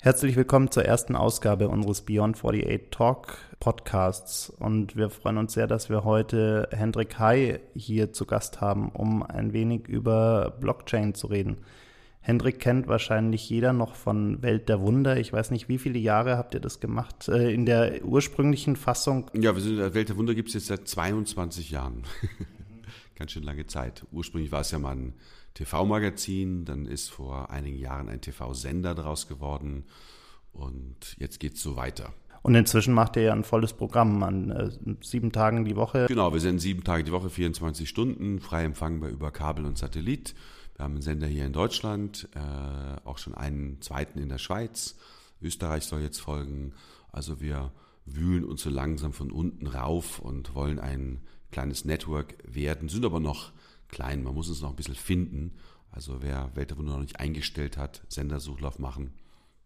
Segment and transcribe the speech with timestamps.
[0.00, 4.48] Herzlich willkommen zur ersten Ausgabe unseres Beyond 48 Talk Podcasts.
[4.48, 9.22] Und wir freuen uns sehr, dass wir heute Hendrik Hai hier zu Gast haben, um
[9.22, 11.58] ein wenig über Blockchain zu reden.
[12.28, 15.16] Hendrik kennt wahrscheinlich jeder noch von Welt der Wunder.
[15.16, 17.26] Ich weiß nicht, wie viele Jahre habt ihr das gemacht?
[17.26, 19.30] Äh, in der ursprünglichen Fassung?
[19.32, 22.02] Ja, wir sind Welt der Wunder gibt es jetzt seit 22 Jahren.
[23.16, 24.04] Ganz schön lange Zeit.
[24.12, 25.14] Ursprünglich war es ja mal ein
[25.54, 29.86] TV-Magazin, dann ist vor einigen Jahren ein TV-Sender daraus geworden
[30.52, 32.12] und jetzt geht es so weiter.
[32.42, 36.04] Und inzwischen macht ihr ja ein volles Programm an äh, sieben Tagen die Woche.
[36.08, 40.34] Genau, wir senden sieben Tage die Woche, 24 Stunden, frei empfangbar über Kabel und Satellit.
[40.78, 44.94] Wir haben einen Sender hier in Deutschland, äh, auch schon einen zweiten in der Schweiz.
[45.42, 46.72] Österreich soll jetzt folgen.
[47.10, 47.72] Also wir
[48.06, 53.18] wühlen uns so langsam von unten rauf und wollen ein kleines Network werden, sind aber
[53.18, 53.50] noch
[53.88, 54.22] klein.
[54.22, 55.56] Man muss uns noch ein bisschen finden.
[55.90, 59.14] Also wer Welt der Wunder noch nicht eingestellt hat, Sendersuchlauf machen,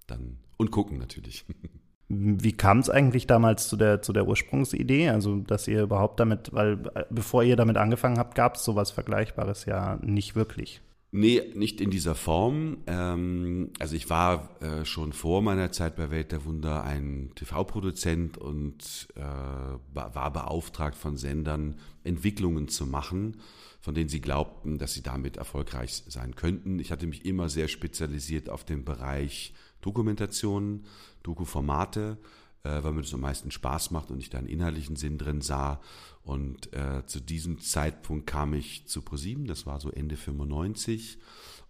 [0.06, 1.44] dann und gucken natürlich.
[2.08, 5.10] Wie kam es eigentlich damals zu der, zu der Ursprungsidee?
[5.10, 8.90] Also, dass ihr überhaupt damit, weil äh, bevor ihr damit angefangen habt, gab es sowas
[8.90, 10.80] Vergleichbares ja nicht wirklich.
[11.14, 12.78] Nee, nicht in dieser Form.
[12.86, 18.38] Ähm, also ich war äh, schon vor meiner Zeit bei Welt der Wunder ein TV-Produzent
[18.38, 23.36] und äh, war beauftragt von Sendern, Entwicklungen zu machen
[23.82, 26.78] von denen sie glaubten, dass sie damit erfolgreich sein könnten.
[26.78, 30.84] Ich hatte mich immer sehr spezialisiert auf den Bereich Dokumentation,
[31.24, 32.16] Dokuformate,
[32.64, 35.40] äh, weil mir das am meisten Spaß macht und ich da einen inhaltlichen Sinn drin
[35.40, 35.80] sah.
[36.22, 41.18] Und äh, zu diesem Zeitpunkt kam ich zu ProSieben, das war so Ende 95.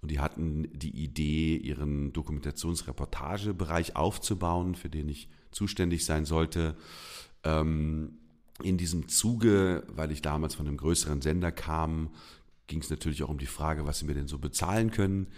[0.02, 6.76] Und die hatten die Idee, ihren Dokumentationsreportagebereich aufzubauen, für den ich zuständig sein sollte.
[7.44, 8.18] Ähm,
[8.62, 12.10] in diesem Zuge, weil ich damals von einem größeren Sender kam,
[12.66, 15.28] ging es natürlich auch um die Frage, was sie mir denn so bezahlen können.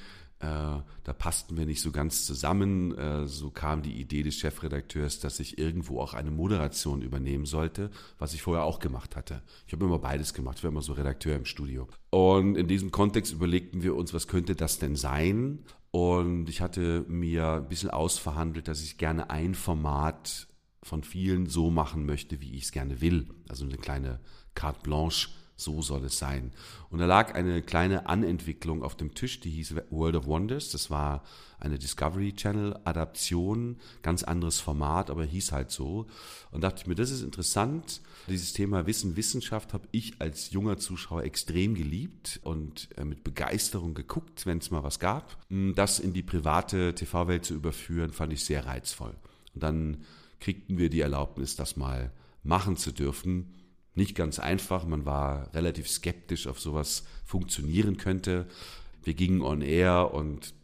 [0.45, 2.97] Äh, da passten wir nicht so ganz zusammen.
[2.99, 7.91] Äh, so kam die Idee des Chefredakteurs, dass ich irgendwo auch eine Moderation übernehmen sollte,
[8.19, 9.43] was ich vorher auch gemacht hatte.
[9.67, 11.89] Ich habe immer beides gemacht, ich war immer so Redakteur im Studio.
[12.11, 15.61] Und in diesem Kontext überlegten wir uns, was könnte das denn sein?
[15.91, 20.49] Und ich hatte mir ein bisschen ausverhandelt, dass ich gerne ein Format
[20.83, 23.29] von vielen so machen möchte, wie ich es gerne will.
[23.49, 24.21] Also eine kleine
[24.55, 26.53] Carte Blanche, so soll es sein.
[26.91, 30.71] Und da lag eine kleine Anentwicklung auf dem Tisch, die hieß World of Wonders.
[30.71, 31.23] Das war
[31.61, 36.07] eine Discovery Channel Adaption, ganz anderes Format, aber hieß halt so.
[36.51, 38.01] Und dachte ich mir, das ist interessant.
[38.29, 43.95] Dieses Thema Wissen, Wissenschaft habe ich als junger Zuschauer extrem geliebt und äh, mit Begeisterung
[43.95, 45.37] geguckt, wenn es mal was gab.
[45.75, 49.15] Das in die private TV-Welt zu überführen, fand ich sehr reizvoll.
[49.55, 50.05] Und dann
[50.41, 52.13] kriegten wir die Erlaubnis, das mal
[52.43, 53.55] machen zu dürfen.
[53.95, 58.47] Nicht ganz einfach, man war relativ skeptisch, ob sowas funktionieren könnte.
[59.03, 60.55] Wir gingen on air und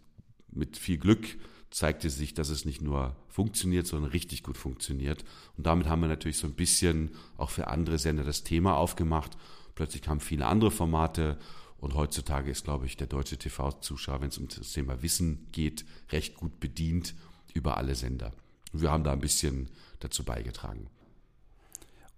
[0.50, 1.38] mit viel Glück
[1.70, 5.24] zeigte sich, dass es nicht nur funktioniert, sondern richtig gut funktioniert.
[5.56, 9.36] Und damit haben wir natürlich so ein bisschen auch für andere Sender das Thema aufgemacht.
[9.76, 11.38] Plötzlich kamen viele andere Formate
[11.78, 15.84] und heutzutage ist, glaube ich, der deutsche TV-Zuschauer, wenn es um das Thema Wissen geht,
[16.10, 17.14] recht gut bedient
[17.54, 18.32] über alle Sender.
[18.72, 19.70] Wir haben da ein bisschen
[20.00, 20.88] dazu beigetragen.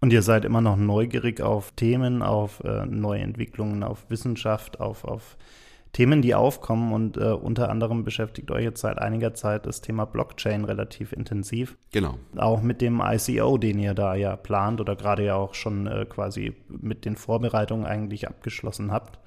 [0.03, 5.05] Und ihr seid immer noch neugierig auf Themen, auf äh, neue Entwicklungen, auf Wissenschaft, auf,
[5.05, 5.37] auf
[5.93, 6.93] Themen, die aufkommen.
[6.93, 11.79] Und äh, unter anderem beschäftigt euch jetzt seit einiger Zeit das Thema Blockchain relativ intensiv.
[11.93, 12.19] Genau.
[12.37, 16.05] Auch mit dem ICO, den ihr da ja plant oder gerade ja auch schon äh,
[16.05, 19.21] quasi mit den Vorbereitungen eigentlich abgeschlossen habt.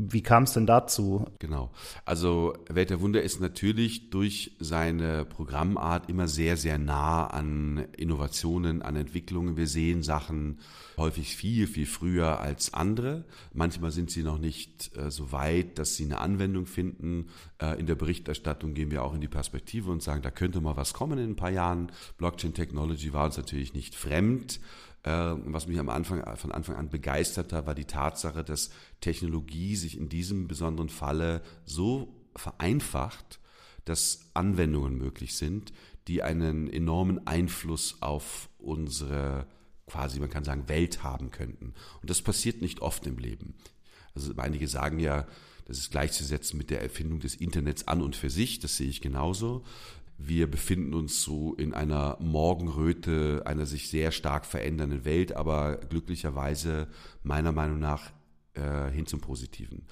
[0.00, 1.26] Wie kam es denn dazu?
[1.40, 1.70] Genau.
[2.04, 8.82] Also Welt der Wunder ist natürlich durch seine Programmart immer sehr, sehr nah an Innovationen,
[8.82, 9.56] an Entwicklungen.
[9.56, 10.60] Wir sehen Sachen
[10.96, 13.24] häufig viel, viel früher als andere.
[13.52, 17.26] Manchmal sind sie noch nicht äh, so weit, dass sie eine Anwendung finden.
[17.60, 20.76] Äh, in der Berichterstattung gehen wir auch in die Perspektive und sagen, da könnte mal
[20.76, 21.90] was kommen in ein paar Jahren.
[22.18, 24.60] Blockchain Technology war uns natürlich nicht fremd.
[25.04, 29.76] Äh, was mich am Anfang, von Anfang an begeistert hat, war die Tatsache, dass Technologie
[29.76, 33.40] sich in diesem besonderen Falle so vereinfacht,
[33.84, 35.72] dass Anwendungen möglich sind,
[36.08, 39.46] die einen enormen Einfluss auf unsere
[39.86, 41.74] quasi, man kann sagen, Welt haben könnten.
[42.00, 43.54] Und das passiert nicht oft im Leben.
[44.14, 45.26] Also einige sagen ja,
[45.66, 49.00] das ist gleichzusetzen mit der Erfindung des Internets an und für sich, das sehe ich
[49.00, 49.64] genauso.
[50.20, 56.88] Wir befinden uns so in einer Morgenröte einer sich sehr stark verändernden Welt, aber glücklicherweise
[57.22, 58.10] meiner Meinung nach
[58.54, 59.82] äh, hin zum Positiven.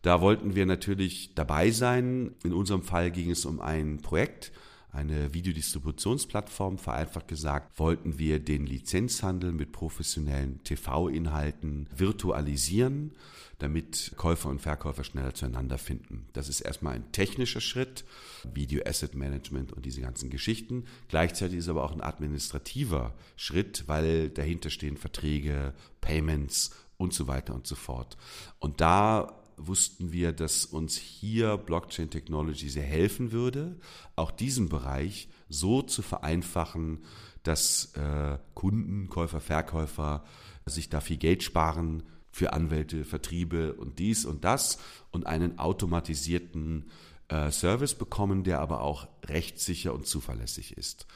[0.00, 2.34] Da wollten wir natürlich dabei sein.
[2.44, 4.52] In unserem Fall ging es um ein Projekt,
[4.90, 6.78] eine Videodistributionsplattform.
[6.78, 13.12] Vereinfacht gesagt, wollten wir den Lizenzhandel mit professionellen TV-Inhalten virtualisieren,
[13.58, 16.26] damit Käufer und Verkäufer schneller zueinander finden.
[16.32, 18.04] Das ist erstmal ein technischer Schritt,
[18.52, 20.84] Video Asset Management und diese ganzen Geschichten.
[21.08, 27.54] Gleichzeitig ist aber auch ein administrativer Schritt, weil dahinter stehen Verträge, Payments und so weiter
[27.54, 28.16] und so fort.
[28.58, 33.76] Und da wussten wir, dass uns hier Blockchain Technology sehr helfen würde,
[34.16, 37.04] auch diesen Bereich so zu vereinfachen,
[37.42, 40.24] dass äh, Kunden, Käufer, Verkäufer
[40.66, 42.02] sich da viel Geld sparen
[42.34, 44.78] für Anwälte, Vertriebe und dies und das
[45.12, 46.90] und einen automatisierten
[47.28, 51.06] äh, Service bekommen, der aber auch rechtssicher und zuverlässig ist.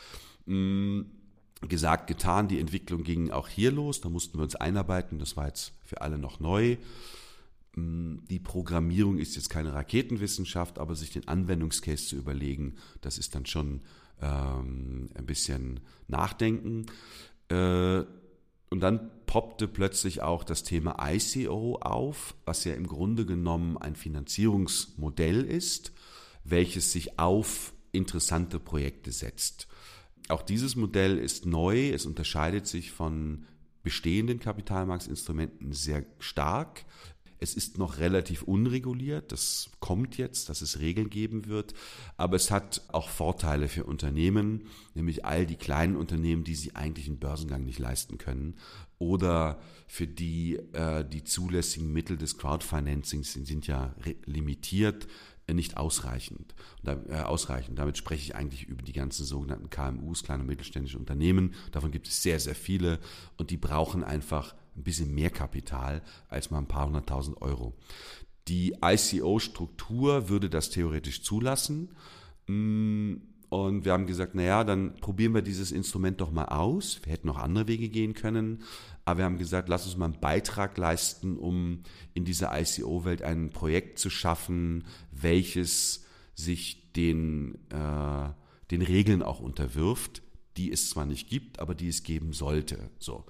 [0.46, 1.00] Mm,
[1.62, 5.48] gesagt, getan, die Entwicklung ging auch hier los, da mussten wir uns einarbeiten, das war
[5.48, 6.76] jetzt für alle noch neu.
[7.74, 13.34] Mm, die Programmierung ist jetzt keine Raketenwissenschaft, aber sich den Anwendungscase zu überlegen, das ist
[13.34, 13.80] dann schon
[14.22, 16.86] ähm, ein bisschen Nachdenken.
[17.48, 18.04] Äh,
[18.70, 23.94] und dann poppte plötzlich auch das Thema ICO auf, was ja im Grunde genommen ein
[23.94, 25.92] Finanzierungsmodell ist,
[26.44, 29.68] welches sich auf interessante Projekte setzt.
[30.28, 33.44] Auch dieses Modell ist neu, es unterscheidet sich von
[33.82, 36.86] bestehenden Kapitalmarktinstrumenten sehr stark.
[37.38, 39.30] Es ist noch relativ unreguliert.
[39.30, 41.74] Das kommt jetzt, dass es Regeln geben wird.
[42.16, 44.64] Aber es hat auch Vorteile für Unternehmen,
[44.94, 48.56] nämlich all die kleinen Unternehmen, die sie eigentlich einen Börsengang nicht leisten können
[48.98, 53.94] oder für die äh, die zulässigen Mittel des Crowdfinancings sind, sind ja
[54.26, 55.06] limitiert
[55.46, 56.54] äh, nicht ausreichend.
[56.84, 57.78] Äh, ausreichend.
[57.78, 61.54] Damit spreche ich eigentlich über die ganzen sogenannten KMUs, kleine und mittelständische Unternehmen.
[61.72, 63.00] Davon gibt es sehr, sehr viele
[63.36, 67.74] und die brauchen einfach ein bisschen mehr Kapital als mal ein paar hunderttausend Euro.
[68.46, 71.90] Die ICO-Struktur würde das theoretisch zulassen.
[72.46, 73.16] Mm,
[73.48, 77.00] und wir haben gesagt, naja, dann probieren wir dieses Instrument doch mal aus.
[77.04, 78.62] Wir hätten noch andere Wege gehen können.
[79.06, 83.48] Aber wir haben gesagt, lass uns mal einen Beitrag leisten, um in dieser ICO-Welt ein
[83.50, 86.04] Projekt zu schaffen, welches
[86.34, 88.28] sich den, äh,
[88.70, 90.22] den Regeln auch unterwirft,
[90.58, 92.90] die es zwar nicht gibt, aber die es geben sollte.
[92.98, 93.24] So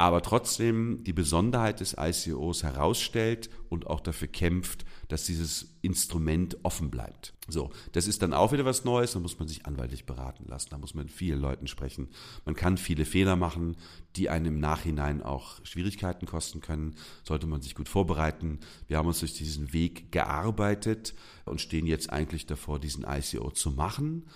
[0.00, 6.88] aber trotzdem die Besonderheit des ICOs herausstellt und auch dafür kämpft, dass dieses Instrument offen
[6.88, 7.34] bleibt.
[7.48, 10.68] So, das ist dann auch wieder was Neues, da muss man sich anwaltlich beraten lassen,
[10.70, 12.10] da muss man mit vielen Leuten sprechen.
[12.44, 13.76] Man kann viele Fehler machen,
[14.14, 16.94] die einem im Nachhinein auch Schwierigkeiten kosten können,
[17.24, 18.60] sollte man sich gut vorbereiten.
[18.86, 21.12] Wir haben uns durch diesen Weg gearbeitet
[21.44, 24.28] und stehen jetzt eigentlich davor, diesen ICO zu machen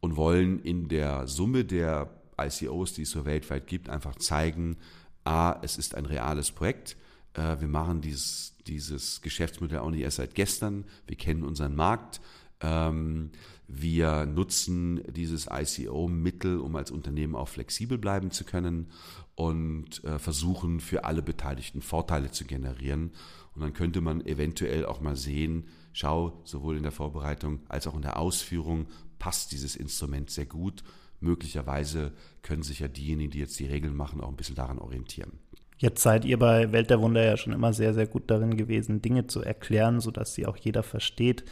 [0.00, 4.76] und wollen in der Summe der ICOs, die es so weltweit gibt, einfach zeigen,
[5.26, 6.96] A, es ist ein reales Projekt.
[7.34, 10.84] Äh, wir machen dieses, dieses Geschäftsmodell auch nicht erst seit gestern.
[11.06, 12.20] Wir kennen unseren Markt.
[12.60, 13.30] Ähm,
[13.68, 18.86] wir nutzen dieses ICO-Mittel, um als Unternehmen auch flexibel bleiben zu können
[19.34, 23.10] und äh, versuchen für alle Beteiligten Vorteile zu generieren.
[23.54, 27.94] Und dann könnte man eventuell auch mal sehen, schau, sowohl in der Vorbereitung als auch
[27.94, 28.86] in der Ausführung
[29.18, 30.84] passt dieses Instrument sehr gut
[31.20, 35.32] möglicherweise können sich ja diejenigen, die jetzt die Regeln machen, auch ein bisschen daran orientieren.
[35.78, 39.02] Jetzt seid ihr bei Welt der Wunder ja schon immer sehr, sehr gut darin gewesen,
[39.02, 41.44] Dinge zu erklären, sodass sie auch jeder versteht.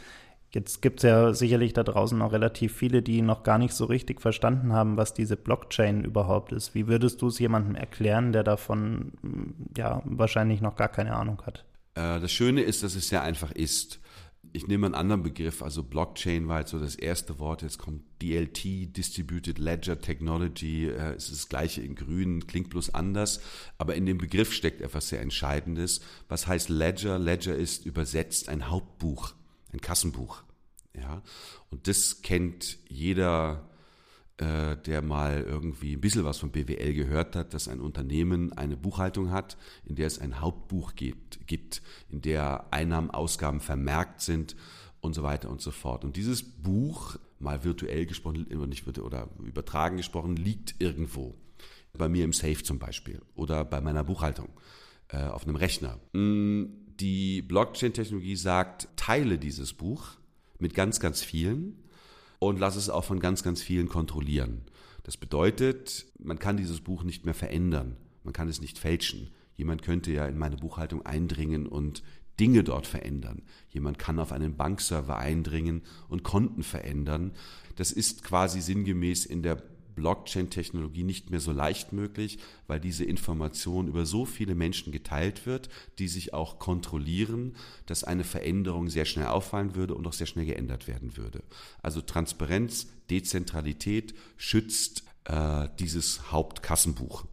[0.51, 3.85] Jetzt gibt es ja sicherlich da draußen auch relativ viele, die noch gar nicht so
[3.85, 6.73] richtig verstanden haben, was diese Blockchain überhaupt ist.
[6.73, 9.11] Wie würdest du es jemandem erklären, der davon
[9.77, 11.65] ja wahrscheinlich noch gar keine Ahnung hat?
[11.95, 13.99] Äh, das Schöne ist, dass es sehr einfach ist
[14.55, 18.03] ich nehme einen anderen Begriff, also Blockchain war jetzt so das erste Wort, jetzt kommt
[18.21, 23.41] DLT, Distributed Ledger Technology, äh, es ist das gleiche in grün, klingt bloß anders,
[23.77, 26.01] aber in dem Begriff steckt etwas sehr Entscheidendes.
[26.29, 27.19] Was heißt Ledger?
[27.19, 29.33] Ledger ist übersetzt ein Hauptbuch,
[29.73, 30.43] ein Kassenbuch.
[30.93, 31.21] Ja,
[31.69, 33.67] und das kennt jeder
[34.37, 38.75] äh, der mal irgendwie ein bisschen was von BWL gehört hat, dass ein Unternehmen eine
[38.75, 44.55] Buchhaltung hat, in der es ein Hauptbuch gibt, gibt in der Einnahmen, Ausgaben vermerkt sind
[44.99, 46.03] und so weiter und so fort.
[46.03, 51.35] Und dieses Buch, mal virtuell gesprochen, nicht oder übertragen gesprochen, liegt irgendwo.
[51.97, 54.49] Bei mir im Safe zum Beispiel oder bei meiner Buchhaltung
[55.07, 55.97] äh, auf einem Rechner.
[56.11, 56.65] Mm,
[56.99, 60.17] die Blockchain-Technologie sagt, teile dieses Buch
[60.59, 61.77] mit ganz, ganz vielen
[62.39, 64.61] und lass es auch von ganz, ganz vielen kontrollieren.
[65.03, 67.97] Das bedeutet, man kann dieses Buch nicht mehr verändern.
[68.23, 69.29] Man kann es nicht fälschen.
[69.55, 72.03] Jemand könnte ja in meine Buchhaltung eindringen und
[72.39, 73.43] Dinge dort verändern.
[73.69, 77.31] Jemand kann auf einen Bankserver eindringen und Konten verändern.
[77.75, 79.61] Das ist quasi sinngemäß in der
[79.95, 82.37] Blockchain-Technologie nicht mehr so leicht möglich,
[82.67, 88.23] weil diese Information über so viele Menschen geteilt wird, die sich auch kontrollieren, dass eine
[88.23, 91.43] Veränderung sehr schnell auffallen würde und auch sehr schnell geändert werden würde.
[91.81, 97.25] Also Transparenz, Dezentralität schützt äh, dieses Hauptkassenbuch.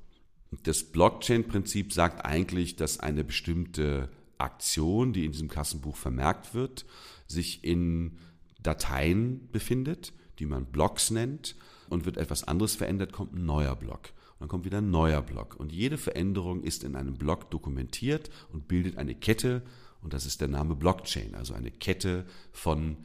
[0.65, 6.85] Das Blockchain-Prinzip sagt eigentlich, dass eine bestimmte Aktion, die in diesem Kassenbuch vermerkt wird,
[7.27, 8.19] sich in
[8.63, 11.57] Dateien befindet, die man Blocks nennt
[11.93, 14.11] und wird etwas anderes verändert, kommt ein neuer Block.
[14.33, 15.57] Und dann kommt wieder ein neuer Block.
[15.57, 19.63] Und jede Veränderung ist in einem Block dokumentiert und bildet eine Kette.
[20.01, 22.97] Und das ist der Name Blockchain, also eine Kette von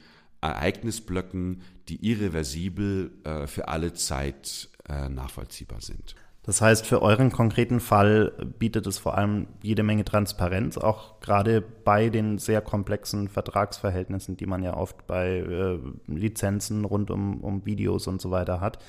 [0.41, 6.15] Ereignisblöcken, die irreversibel äh, für alle Zeit äh, nachvollziehbar sind.
[6.47, 11.59] Das heißt, für euren konkreten Fall bietet es vor allem jede Menge Transparenz, auch gerade
[11.59, 15.77] bei den sehr komplexen Vertragsverhältnissen, die man ja oft bei äh,
[16.07, 18.79] Lizenzen rund um, um Videos und so weiter hat.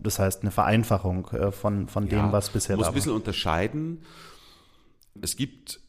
[0.00, 2.86] Das heißt, eine Vereinfachung äh, von, von dem, ja, was bisher da war.
[2.86, 4.02] Man muss ein bisschen unterscheiden.
[5.20, 5.80] Es gibt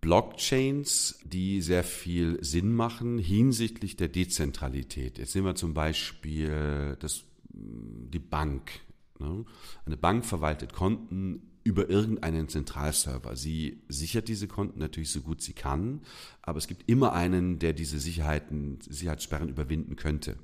[0.00, 5.18] Blockchains, die sehr viel Sinn machen hinsichtlich der Dezentralität.
[5.18, 8.72] Jetzt nehmen wir zum Beispiel das, die Bank?
[9.20, 13.36] Eine Bank verwaltet Konten über irgendeinen Zentralserver.
[13.36, 16.02] Sie sichert diese Konten natürlich so gut sie kann,
[16.42, 20.36] aber es gibt immer einen, der diese Sicherheiten, Sicherheitssperren überwinden könnte.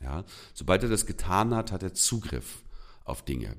[0.00, 0.24] Ja?
[0.54, 2.62] Sobald er das getan hat, hat er Zugriff
[3.04, 3.56] auf Dinge.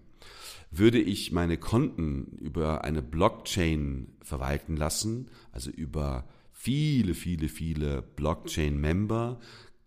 [0.72, 9.40] Würde ich meine Konten über eine Blockchain verwalten lassen, also über viele, viele, viele Blockchain-Member,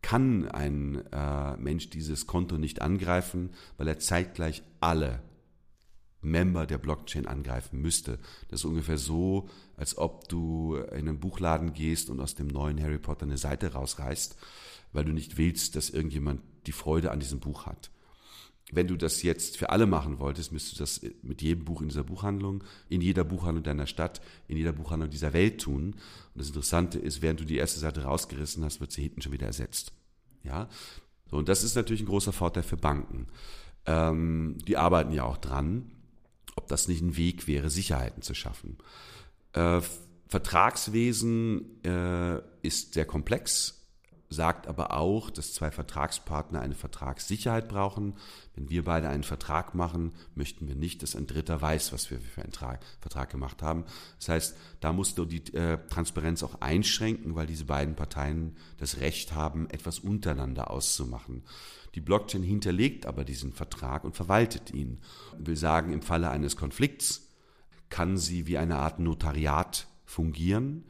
[0.02, 5.22] kann ein äh, Mensch dieses Konto nicht angreifen, weil er zeitgleich alle
[6.22, 8.18] Member der Blockchain angreifen müsste.
[8.48, 12.80] Das ist ungefähr so, als ob du in einen Buchladen gehst und aus dem neuen
[12.82, 14.36] Harry Potter eine Seite rausreißt,
[14.92, 17.90] weil du nicht willst, dass irgendjemand die Freude an diesem Buch hat.
[18.72, 21.88] Wenn du das jetzt für alle machen wolltest, müsstest du das mit jedem Buch in
[21.88, 25.92] dieser Buchhandlung, in jeder Buchhandlung deiner Stadt, in jeder Buchhandlung dieser Welt tun.
[25.92, 25.96] Und
[26.34, 29.46] das Interessante ist, während du die erste Seite rausgerissen hast, wird sie hinten schon wieder
[29.46, 29.92] ersetzt.
[30.42, 30.68] Ja,
[31.30, 33.26] so, und das ist natürlich ein großer Vorteil für Banken.
[33.84, 35.92] Ähm, die arbeiten ja auch dran,
[36.56, 38.78] ob das nicht ein Weg wäre, Sicherheiten zu schaffen.
[39.52, 39.80] Äh,
[40.28, 43.85] Vertragswesen äh, ist sehr komplex
[44.28, 48.14] sagt aber auch, dass zwei Vertragspartner eine Vertragssicherheit brauchen.
[48.54, 52.20] Wenn wir beide einen Vertrag machen, möchten wir nicht, dass ein Dritter weiß, was wir
[52.20, 53.84] für einen Vertrag gemacht haben.
[54.18, 58.98] Das heißt, da musst du die äh, Transparenz auch einschränken, weil diese beiden Parteien das
[58.98, 61.44] Recht haben, etwas untereinander auszumachen.
[61.94, 64.98] Die Blockchain hinterlegt aber diesen Vertrag und verwaltet ihn.
[65.40, 67.28] Ich will sagen, im Falle eines Konflikts
[67.88, 70.84] kann sie wie eine Art Notariat fungieren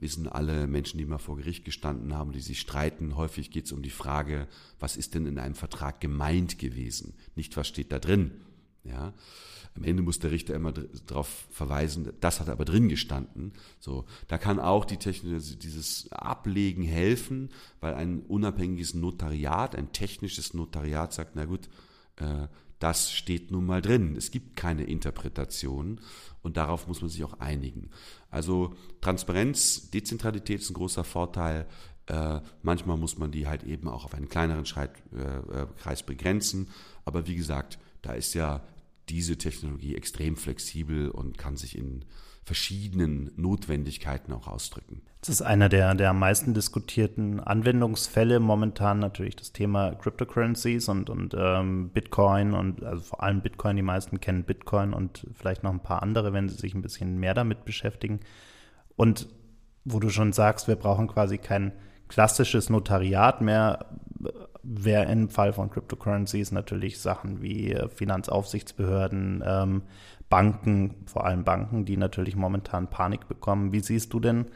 [0.00, 3.16] wissen alle Menschen, die mal vor Gericht gestanden haben, die sich streiten.
[3.16, 4.46] Häufig geht es um die Frage,
[4.78, 7.14] was ist denn in einem Vertrag gemeint gewesen?
[7.34, 8.32] Nicht, was steht da drin.
[8.84, 9.12] Ja,
[9.78, 13.52] am Ende muss der Richter immer darauf verweisen, das hat aber drin gestanden.
[13.78, 17.50] So, da kann auch die Technologie, dieses Ablegen helfen,
[17.80, 21.68] weil ein unabhängiges Notariat, ein technisches Notariat sagt, na gut,
[22.16, 22.48] äh,
[22.78, 24.14] das steht nun mal drin.
[24.16, 26.00] Es gibt keine Interpretation
[26.42, 27.90] und darauf muss man sich auch einigen.
[28.30, 31.66] Also Transparenz, Dezentralität ist ein großer Vorteil.
[32.06, 34.82] Äh, manchmal muss man die halt eben auch auf einen kleineren äh,
[35.16, 36.68] äh Kreis begrenzen.
[37.04, 38.62] Aber wie gesagt, da ist ja
[39.08, 42.04] diese Technologie extrem flexibel und kann sich in
[42.48, 45.02] verschiedenen Notwendigkeiten auch ausdrücken.
[45.20, 51.10] Das ist einer der, der am meisten diskutierten Anwendungsfälle momentan natürlich das Thema Cryptocurrencies und,
[51.10, 53.76] und ähm, Bitcoin und also vor allem Bitcoin.
[53.76, 57.18] Die meisten kennen Bitcoin und vielleicht noch ein paar andere, wenn sie sich ein bisschen
[57.18, 58.20] mehr damit beschäftigen.
[58.96, 59.28] Und
[59.84, 61.72] wo du schon sagst, wir brauchen quasi kein
[62.08, 63.86] klassisches Notariat mehr,
[64.62, 69.82] wäre im Fall von Cryptocurrencies natürlich Sachen wie äh, Finanzaufsichtsbehörden, ähm,
[70.28, 73.72] Banken, vor allem Banken, die natürlich momentan Panik bekommen.
[73.72, 74.46] Wie siehst du denn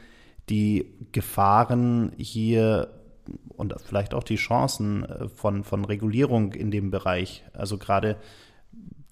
[0.49, 2.88] die Gefahren hier
[3.49, 7.45] und vielleicht auch die Chancen äh, von, von Regulierung in dem Bereich?
[7.52, 8.17] Also gerade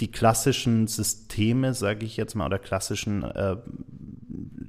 [0.00, 3.56] die klassischen Systeme, sage ich jetzt mal, oder klassischen äh,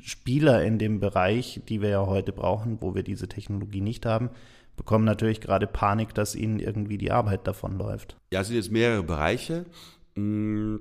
[0.02, 4.30] Spieler in dem Bereich, die wir ja heute brauchen, wo wir diese Technologie nicht haben,
[4.76, 8.18] bekommen natürlich gerade Panik, dass ihnen irgendwie die Arbeit davon läuft.
[8.34, 9.66] Ja, es sind jetzt mehrere Bereiche.
[10.16, 10.80] Hm,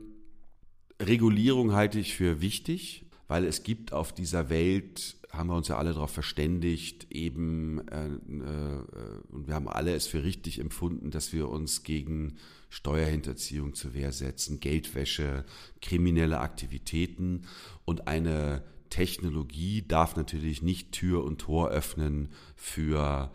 [1.00, 5.78] Regulierung halte ich für wichtig, weil es gibt auf dieser Welt, haben wir uns ja
[5.78, 11.32] alle darauf verständigt, eben, äh, äh, und wir haben alle es für richtig empfunden, dass
[11.32, 12.36] wir uns gegen
[12.68, 15.44] Steuerhinterziehung zur Wehr setzen, Geldwäsche,
[15.80, 17.42] kriminelle Aktivitäten.
[17.84, 23.30] Und eine Technologie darf natürlich nicht Tür und Tor öffnen für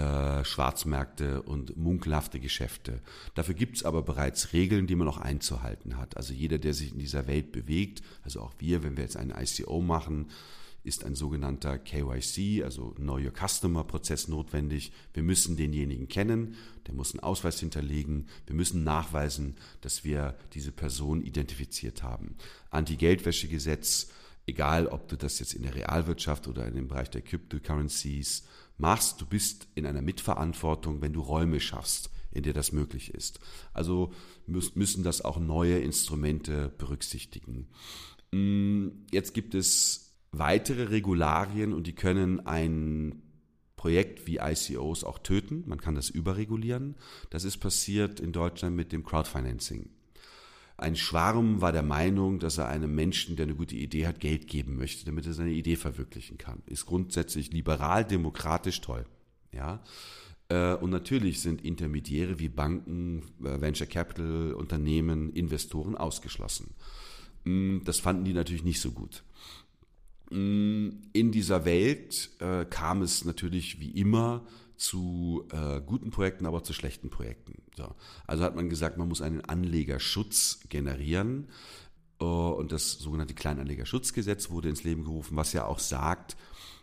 [0.00, 3.00] äh, Schwarzmärkte und munkelhafte Geschäfte.
[3.34, 6.16] Dafür gibt es aber bereits Regeln, die man auch einzuhalten hat.
[6.16, 9.30] Also jeder, der sich in dieser Welt bewegt, also auch wir, wenn wir jetzt ein
[9.30, 10.28] ICO machen,
[10.82, 14.92] ist ein sogenannter KYC, also Know Your Customer Prozess notwendig.
[15.12, 20.72] Wir müssen denjenigen kennen, der muss einen Ausweis hinterlegen, wir müssen nachweisen, dass wir diese
[20.72, 22.36] Person identifiziert haben.
[22.70, 24.08] Anti-Geldwäsche-Gesetz,
[24.46, 28.44] egal ob du das jetzt in der Realwirtschaft oder in dem Bereich der Cryptocurrencies
[28.80, 33.40] machst, du bist in einer Mitverantwortung, wenn du Räume schaffst, in der das möglich ist.
[33.72, 34.12] Also
[34.46, 37.68] müssen das auch neue Instrumente berücksichtigen.
[38.32, 43.22] Hm, jetzt gibt es weitere Regularien und die können ein
[43.76, 45.64] Projekt wie ICOs auch töten.
[45.66, 46.96] Man kann das überregulieren.
[47.30, 49.88] Das ist passiert in Deutschland mit dem Crowdfinancing.
[50.80, 54.46] Ein Schwarm war der Meinung, dass er einem Menschen, der eine gute Idee hat, Geld
[54.46, 56.62] geben möchte, damit er seine Idee verwirklichen kann.
[56.64, 59.04] Ist grundsätzlich liberal, demokratisch toll.
[59.52, 59.82] Ja.
[60.48, 66.72] Äh, und natürlich sind Intermediäre wie Banken, äh, Venture Capital, Unternehmen, Investoren ausgeschlossen.
[67.44, 69.22] Hm, das fanden die natürlich nicht so gut.
[70.30, 74.46] In dieser Welt äh, kam es natürlich wie immer
[74.80, 77.62] zu äh, guten Projekten, aber zu schlechten Projekten.
[77.76, 77.94] So.
[78.26, 81.48] Also hat man gesagt, man muss einen Anlegerschutz generieren.
[82.18, 86.36] Äh, und das sogenannte Kleinanlegerschutzgesetz wurde ins Leben gerufen, was ja auch sagt,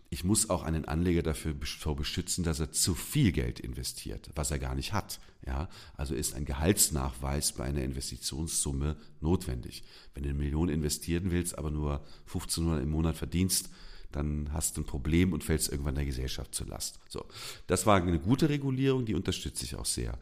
[0.10, 4.60] ich muss auch einen Anleger dafür beschützen, dass er zu viel Geld investiert, was er
[4.60, 5.20] gar nicht hat.
[5.46, 9.84] Ja, also ist ein Gehaltsnachweis bei einer Investitionssumme notwendig.
[10.14, 13.70] Wenn du eine Million investieren willst, aber nur 1500 im Monat verdienst,
[14.12, 17.00] dann hast du ein Problem und fällst irgendwann der Gesellschaft zur Last.
[17.10, 17.26] So,
[17.68, 20.18] das war eine gute Regulierung, die unterstütze ich auch sehr.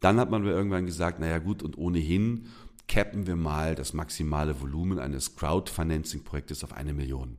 [0.00, 2.46] Dann hat man irgendwann gesagt, naja gut, und ohnehin
[2.88, 7.38] cappen wir mal das maximale Volumen eines Crowdfinancing-Projektes auf eine Million.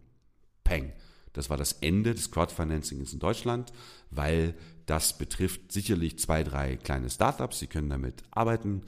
[0.64, 0.94] Peng.
[1.34, 3.72] Das war das Ende des Crowdfinancings in Deutschland,
[4.10, 7.60] weil das betrifft sicherlich zwei, drei kleine Startups.
[7.60, 8.84] Sie können damit arbeiten,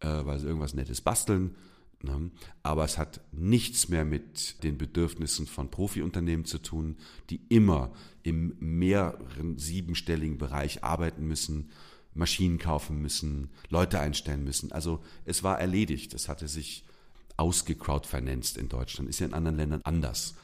[0.00, 1.56] äh, weil sie irgendwas Nettes basteln.
[2.62, 6.96] Aber es hat nichts mehr mit den Bedürfnissen von Profiunternehmen zu tun,
[7.30, 11.70] die immer im mehreren siebenstelligen Bereich arbeiten müssen,
[12.14, 14.72] Maschinen kaufen müssen, Leute einstellen müssen.
[14.72, 16.14] Also es war erledigt.
[16.14, 16.84] Es hatte sich
[17.36, 19.08] ausgecrowdfinanced in Deutschland.
[19.08, 20.34] Ist ja in anderen Ländern anders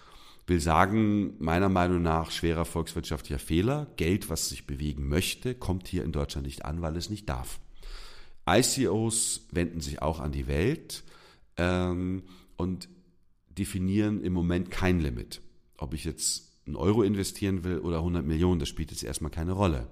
[0.47, 3.87] will sagen, meiner Meinung nach schwerer volkswirtschaftlicher Fehler.
[3.96, 7.61] Geld, was sich bewegen möchte, kommt hier in Deutschland nicht an, weil es nicht darf.
[8.48, 11.05] ICOs wenden sich auch an die Welt
[11.57, 12.23] ähm,
[12.57, 12.88] und
[13.49, 15.41] definieren im Moment kein Limit.
[15.77, 19.53] Ob ich jetzt einen Euro investieren will oder 100 Millionen, das spielt jetzt erstmal keine
[19.53, 19.88] Rolle.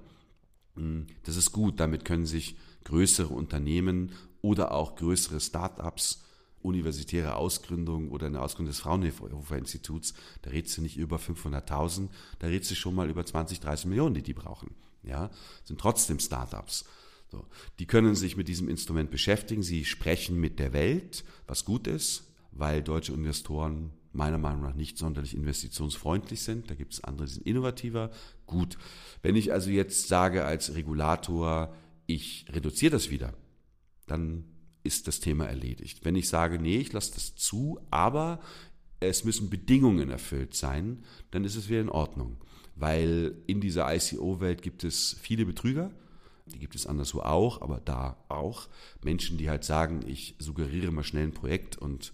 [0.76, 6.24] Hm, das ist gut, damit können sich größere Unternehmen oder auch größere Start-ups
[6.62, 12.46] universitäre Ausgründung oder eine Ausgründung des Fraunhofer Instituts, da redest du nicht über 500.000, da
[12.48, 14.74] redest du schon mal über 20, 30 Millionen, die die brauchen.
[15.02, 15.30] Ja,
[15.64, 16.84] sind trotzdem Startups.
[17.30, 17.46] So.
[17.78, 22.24] Die können sich mit diesem Instrument beschäftigen, sie sprechen mit der Welt, was gut ist,
[22.50, 26.70] weil deutsche Investoren meiner Meinung nach nicht sonderlich investitionsfreundlich sind.
[26.70, 28.10] Da gibt es andere, die sind innovativer.
[28.46, 28.76] Gut.
[29.22, 31.74] Wenn ich also jetzt sage als Regulator,
[32.06, 33.34] ich reduziere das wieder,
[34.06, 34.44] dann
[34.82, 36.04] ist das Thema erledigt.
[36.04, 38.40] Wenn ich sage, nee, ich lasse das zu, aber
[38.98, 42.38] es müssen Bedingungen erfüllt sein, dann ist es wieder in Ordnung.
[42.74, 45.92] Weil in dieser ICO-Welt gibt es viele Betrüger,
[46.52, 48.68] die gibt es anderswo auch, aber da auch.
[49.02, 52.12] Menschen, die halt sagen, ich suggeriere mal schnell ein Projekt und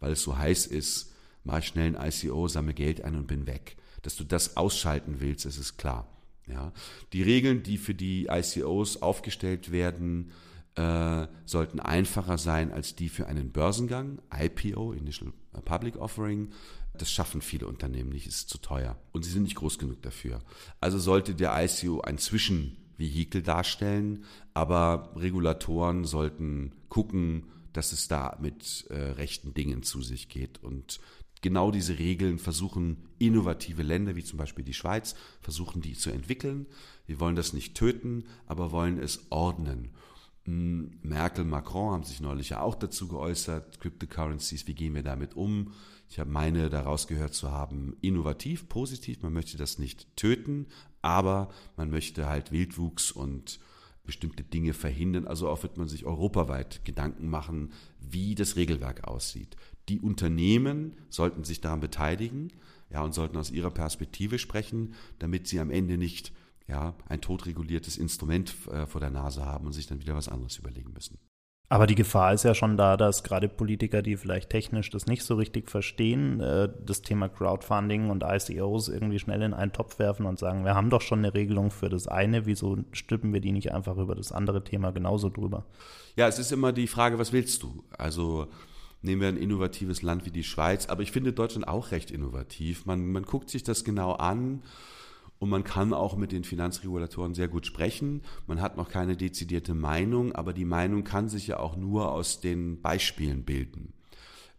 [0.00, 1.12] weil es so heiß ist,
[1.44, 3.76] mache ich schnell ein ICO, sammle Geld ein und bin weg.
[4.02, 6.08] Dass du das ausschalten willst, ist es klar.
[6.46, 6.72] Ja.
[7.12, 10.32] Die Regeln, die für die ICOs aufgestellt werden,
[10.74, 15.32] äh, sollten einfacher sein als die für einen Börsengang, IPO, Initial
[15.64, 16.50] Public Offering.
[16.94, 20.42] Das schaffen viele Unternehmen nicht, ist zu teuer und sie sind nicht groß genug dafür.
[20.80, 22.18] Also sollte der ICO ein
[22.96, 24.24] Zwischenvehikel darstellen,
[24.54, 31.00] aber Regulatoren sollten gucken, dass es da mit äh, rechten Dingen zu sich geht und
[31.40, 36.66] genau diese Regeln versuchen innovative Länder wie zum Beispiel die Schweiz, versuchen die zu entwickeln.
[37.06, 39.90] Wir wollen das nicht töten, aber wollen es ordnen.
[40.44, 45.34] Hm, Merkel, Macron haben sich neulich ja auch dazu geäußert, Cryptocurrencies, wie gehen wir damit
[45.34, 45.72] um?
[46.08, 50.66] Ich meine daraus gehört zu haben, innovativ, positiv, man möchte das nicht töten,
[51.02, 53.60] aber man möchte halt Wildwuchs und
[54.04, 55.26] bestimmte Dinge verhindern.
[55.26, 59.56] Also auch wird man sich europaweit Gedanken machen, wie das Regelwerk aussieht.
[59.88, 62.52] Die Unternehmen sollten sich daran beteiligen
[62.90, 66.32] ja, und sollten aus ihrer Perspektive sprechen, damit sie am Ende nicht
[66.68, 70.58] ja, ein totreguliertes Instrument äh, vor der Nase haben und sich dann wieder was anderes
[70.58, 71.18] überlegen müssen.
[71.72, 75.22] Aber die Gefahr ist ja schon da, dass gerade Politiker, die vielleicht technisch das nicht
[75.22, 80.26] so richtig verstehen, äh, das Thema Crowdfunding und ICOs irgendwie schnell in einen Topf werfen
[80.26, 83.52] und sagen, wir haben doch schon eine Regelung für das eine, wieso stülpen wir die
[83.52, 85.64] nicht einfach über das andere Thema genauso drüber?
[86.14, 87.82] Ja, es ist immer die Frage, was willst du?
[87.96, 88.48] Also
[89.00, 92.84] nehmen wir ein innovatives Land wie die Schweiz, aber ich finde Deutschland auch recht innovativ.
[92.84, 94.62] Man, man guckt sich das genau an
[95.42, 98.22] und man kann auch mit den Finanzregulatoren sehr gut sprechen.
[98.46, 102.40] Man hat noch keine dezidierte Meinung, aber die Meinung kann sich ja auch nur aus
[102.40, 103.92] den Beispielen bilden.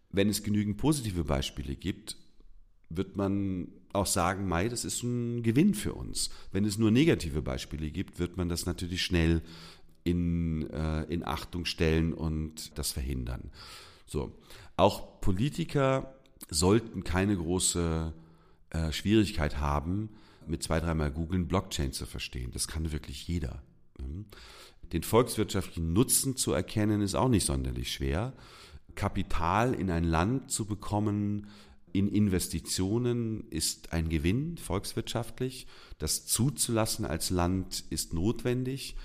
[0.09, 2.17] Wenn es genügend positive Beispiele gibt,
[2.89, 6.31] wird man auch sagen, Mai, das ist ein Gewinn für uns.
[6.51, 9.41] Wenn es nur negative Beispiele gibt, wird man das natürlich schnell
[10.03, 13.51] in, äh, in Achtung stellen und das verhindern.
[14.05, 14.37] So.
[14.75, 16.13] Auch Politiker
[16.49, 18.13] sollten keine große
[18.71, 20.09] äh, Schwierigkeit haben,
[20.47, 22.51] mit zwei, dreimal googeln, Blockchain zu verstehen.
[22.51, 23.61] Das kann wirklich jeder.
[23.99, 24.25] Mhm.
[24.91, 28.33] Den volkswirtschaftlichen Nutzen zu erkennen, ist auch nicht sonderlich schwer.
[28.95, 31.47] Kapital in ein Land zu bekommen,
[31.93, 35.67] in Investitionen ist ein Gewinn volkswirtschaftlich.
[35.99, 38.95] Das zuzulassen als Land ist notwendig.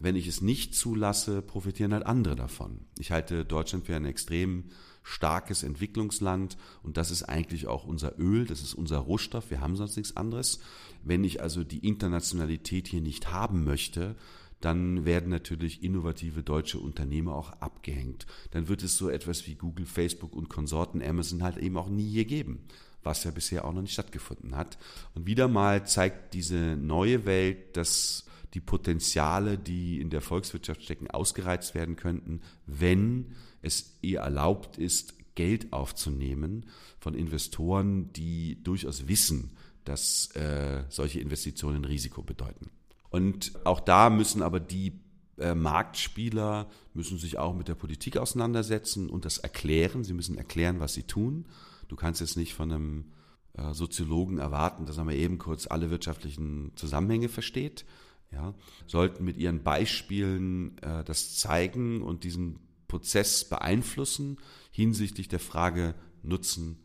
[0.00, 2.80] Wenn ich es nicht zulasse, profitieren halt andere davon.
[2.98, 4.64] Ich halte Deutschland für ein extrem
[5.06, 9.76] starkes Entwicklungsland und das ist eigentlich auch unser Öl, das ist unser Rohstoff, wir haben
[9.76, 10.58] sonst nichts anderes.
[11.04, 14.16] Wenn ich also die Internationalität hier nicht haben möchte,
[14.60, 18.26] dann werden natürlich innovative deutsche Unternehmer auch abgehängt.
[18.50, 22.08] Dann wird es so etwas wie Google, Facebook und Konsorten, Amazon halt eben auch nie
[22.08, 22.64] hier geben,
[23.04, 24.76] was ja bisher auch noch nicht stattgefunden hat.
[25.14, 31.08] Und wieder mal zeigt diese neue Welt, dass die Potenziale, die in der Volkswirtschaft stecken,
[31.08, 36.66] ausgereizt werden könnten, wenn es ihr erlaubt ist, Geld aufzunehmen
[36.98, 42.70] von Investoren, die durchaus wissen, dass äh, solche Investitionen Risiko bedeuten.
[43.10, 45.00] Und auch da müssen aber die
[45.38, 50.02] äh, Marktspieler müssen sich auch mit der Politik auseinandersetzen und das erklären.
[50.02, 51.46] Sie müssen erklären, was sie tun.
[51.88, 53.04] Du kannst jetzt nicht von einem
[53.52, 57.84] äh, Soziologen erwarten, dass er mal eben kurz alle wirtschaftlichen Zusammenhänge versteht.
[58.32, 58.54] Ja,
[58.86, 64.38] sollten mit ihren Beispielen äh, das zeigen und diesen Prozess beeinflussen
[64.70, 66.78] hinsichtlich der Frage Nutzen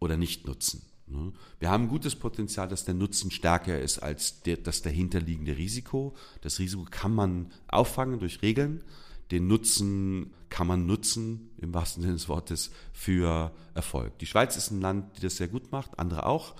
[0.00, 0.82] oder nicht Nutzen.
[1.06, 1.32] Ne?
[1.58, 6.14] Wir haben gutes Potenzial, dass der Nutzen stärker ist als der, das dahinterliegende Risiko.
[6.42, 8.84] Das Risiko kann man auffangen durch Regeln.
[9.30, 14.18] Den Nutzen kann man nutzen, im wahrsten Sinne des Wortes, für Erfolg.
[14.18, 16.54] Die Schweiz ist ein Land, die das sehr gut macht, andere auch.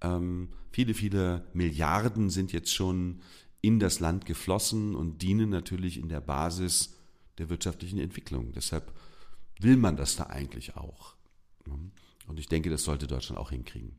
[0.00, 3.20] Ähm, viele, viele Milliarden sind jetzt schon
[3.60, 6.94] in das Land geflossen und dienen natürlich in der Basis
[7.38, 8.52] der wirtschaftlichen Entwicklung.
[8.52, 8.92] Deshalb
[9.60, 11.14] will man das da eigentlich auch.
[12.26, 13.96] Und ich denke, das sollte Deutschland auch hinkriegen.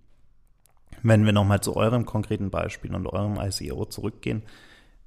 [1.04, 4.44] Wenn wir nochmal zu eurem konkreten Beispiel und eurem ICO zurückgehen,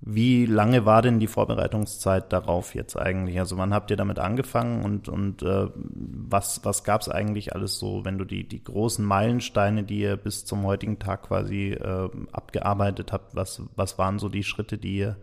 [0.01, 3.41] wie lange war denn die Vorbereitungszeit darauf jetzt eigentlich?
[3.41, 7.81] Also wann habt ihr damit angefangen und, und äh, was, was gab es eigentlich alles
[7.81, 12.09] so, wenn du die, die großen Meilensteine, die ihr bis zum heutigen Tag quasi äh,
[12.31, 15.17] abgearbeitet habt, was, was waren so die Schritte, die ihr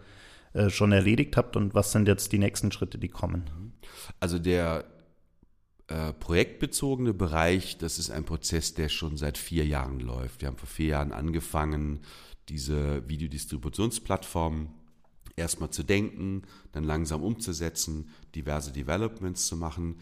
[0.56, 3.74] äh, schon erledigt habt und was sind jetzt die nächsten Schritte, die kommen?
[4.22, 4.86] Also der
[5.88, 10.40] äh, projektbezogene Bereich, das ist ein Prozess, der schon seit vier Jahren läuft.
[10.40, 12.00] Wir haben vor vier Jahren angefangen,
[12.48, 14.70] diese Videodistributionsplattform
[15.36, 20.00] erstmal zu denken, dann langsam umzusetzen, diverse Developments zu machen.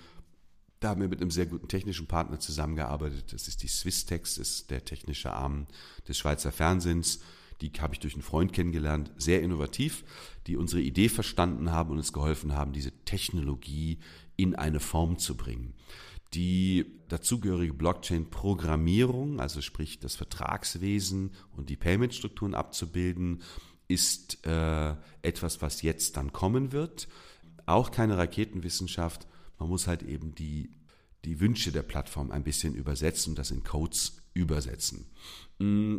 [0.80, 3.34] Da haben wir mit einem sehr guten technischen Partner zusammengearbeitet.
[3.34, 5.66] Das ist die Swisstex, ist der technische Arm
[6.08, 7.22] des Schweizer Fernsehens
[7.64, 10.04] die habe ich durch einen Freund kennengelernt, sehr innovativ,
[10.48, 14.00] die unsere Idee verstanden haben und uns geholfen haben, diese Technologie
[14.36, 15.74] in eine Form zu bringen.
[16.34, 23.44] Die dazugehörige Blockchain-Programmierung, also sprich das Vertragswesen und die Payment-Strukturen abzubilden,
[23.88, 27.08] ist äh, etwas, was jetzt dann kommen wird.
[27.66, 29.28] Auch keine Raketenwissenschaft.
[29.60, 30.72] Man muss halt eben die,
[31.24, 35.06] die Wünsche der Plattform ein bisschen übersetzen das in Codes übersetzen.
[35.60, 35.98] Mm,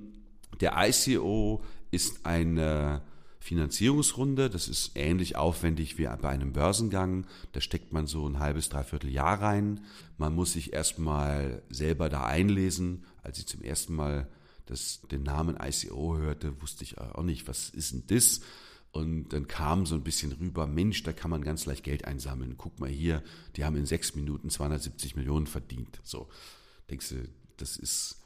[0.61, 3.03] der ICO ist eine
[3.45, 4.49] Finanzierungsrunde.
[4.49, 7.27] Das ist ähnlich aufwendig wie bei einem Börsengang.
[7.53, 9.81] Da steckt man so ein halbes, dreiviertel Jahr rein.
[10.17, 13.05] Man muss sich erstmal selber da einlesen.
[13.23, 14.29] Als ich zum ersten Mal
[14.64, 18.40] das, den Namen ICO hörte, wusste ich auch nicht, was ist denn das?
[18.93, 22.55] Und dann kam so ein bisschen rüber, Mensch, da kann man ganz leicht Geld einsammeln.
[22.57, 23.23] Guck mal hier,
[23.57, 26.01] die haben in sechs Minuten 270 Millionen verdient.
[26.03, 26.29] So,
[26.88, 28.23] denkst du, das ist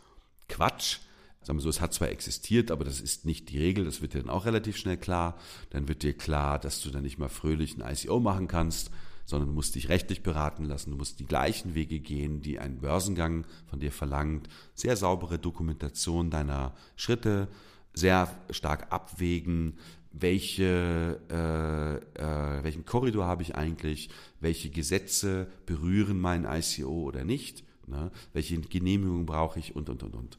[0.46, 0.98] Quatsch
[1.42, 4.14] sagen wir so, es hat zwar existiert, aber das ist nicht die Regel, das wird
[4.14, 5.38] dir dann auch relativ schnell klar.
[5.70, 8.90] Dann wird dir klar, dass du dann nicht mal fröhlich ein ICO machen kannst,
[9.24, 12.78] sondern du musst dich rechtlich beraten lassen, du musst die gleichen Wege gehen, die ein
[12.78, 17.48] Börsengang von dir verlangt, sehr saubere Dokumentation deiner Schritte,
[17.92, 19.74] sehr stark abwägen,
[20.12, 24.08] welche, äh, äh, welchen Korridor habe ich eigentlich,
[24.40, 28.10] welche Gesetze berühren mein ICO oder nicht, ne?
[28.32, 30.38] welche Genehmigung brauche ich und, und, und, und.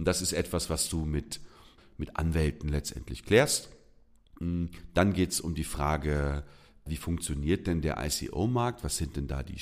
[0.00, 1.40] Und das ist etwas, was du mit,
[1.98, 3.68] mit Anwälten letztendlich klärst.
[4.38, 6.42] Hm, dann geht es um die Frage,
[6.86, 8.82] wie funktioniert denn der ICO-Markt?
[8.82, 9.60] Was sind denn da die,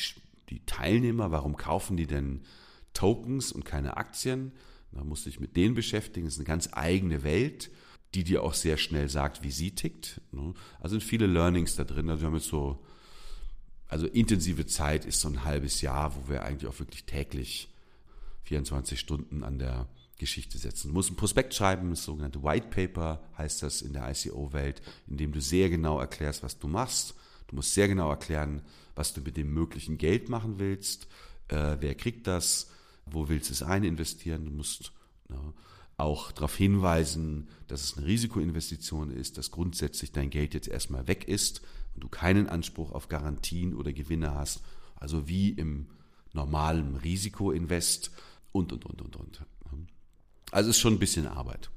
[0.48, 1.32] die Teilnehmer?
[1.32, 2.42] Warum kaufen die denn
[2.94, 4.52] Tokens und keine Aktien?
[4.92, 6.26] Da musst du dich mit denen beschäftigen.
[6.26, 7.70] Das ist eine ganz eigene Welt
[8.14, 10.20] die dir auch sehr schnell sagt, wie sie tickt.
[10.80, 12.08] Also sind viele Learnings da drin.
[12.08, 12.82] Also wir haben jetzt so,
[13.86, 17.68] also intensive Zeit ist so ein halbes Jahr, wo wir eigentlich auch wirklich täglich
[18.44, 20.88] 24 Stunden an der Geschichte setzen.
[20.88, 25.16] Du musst ein Prospekt schreiben, das sogenannte White Paper heißt das in der ICO-Welt, in
[25.16, 27.14] dem du sehr genau erklärst, was du machst.
[27.46, 28.62] Du musst sehr genau erklären,
[28.94, 31.06] was du mit dem möglichen Geld machen willst,
[31.48, 32.70] äh, wer kriegt das,
[33.06, 34.44] wo willst du es eininvestieren.
[34.44, 34.92] Du musst
[35.28, 35.38] ne,
[35.96, 41.26] auch darauf hinweisen, dass es eine Risikoinvestition ist, dass grundsätzlich dein Geld jetzt erstmal weg
[41.26, 41.62] ist
[41.94, 44.62] und du keinen Anspruch auf Garantien oder Gewinne hast,
[44.96, 45.86] also wie im
[46.32, 48.10] normalen Risikoinvest
[48.52, 49.46] und, und, und, und, und.
[50.50, 51.70] Also es ist schon ein bisschen Arbeit.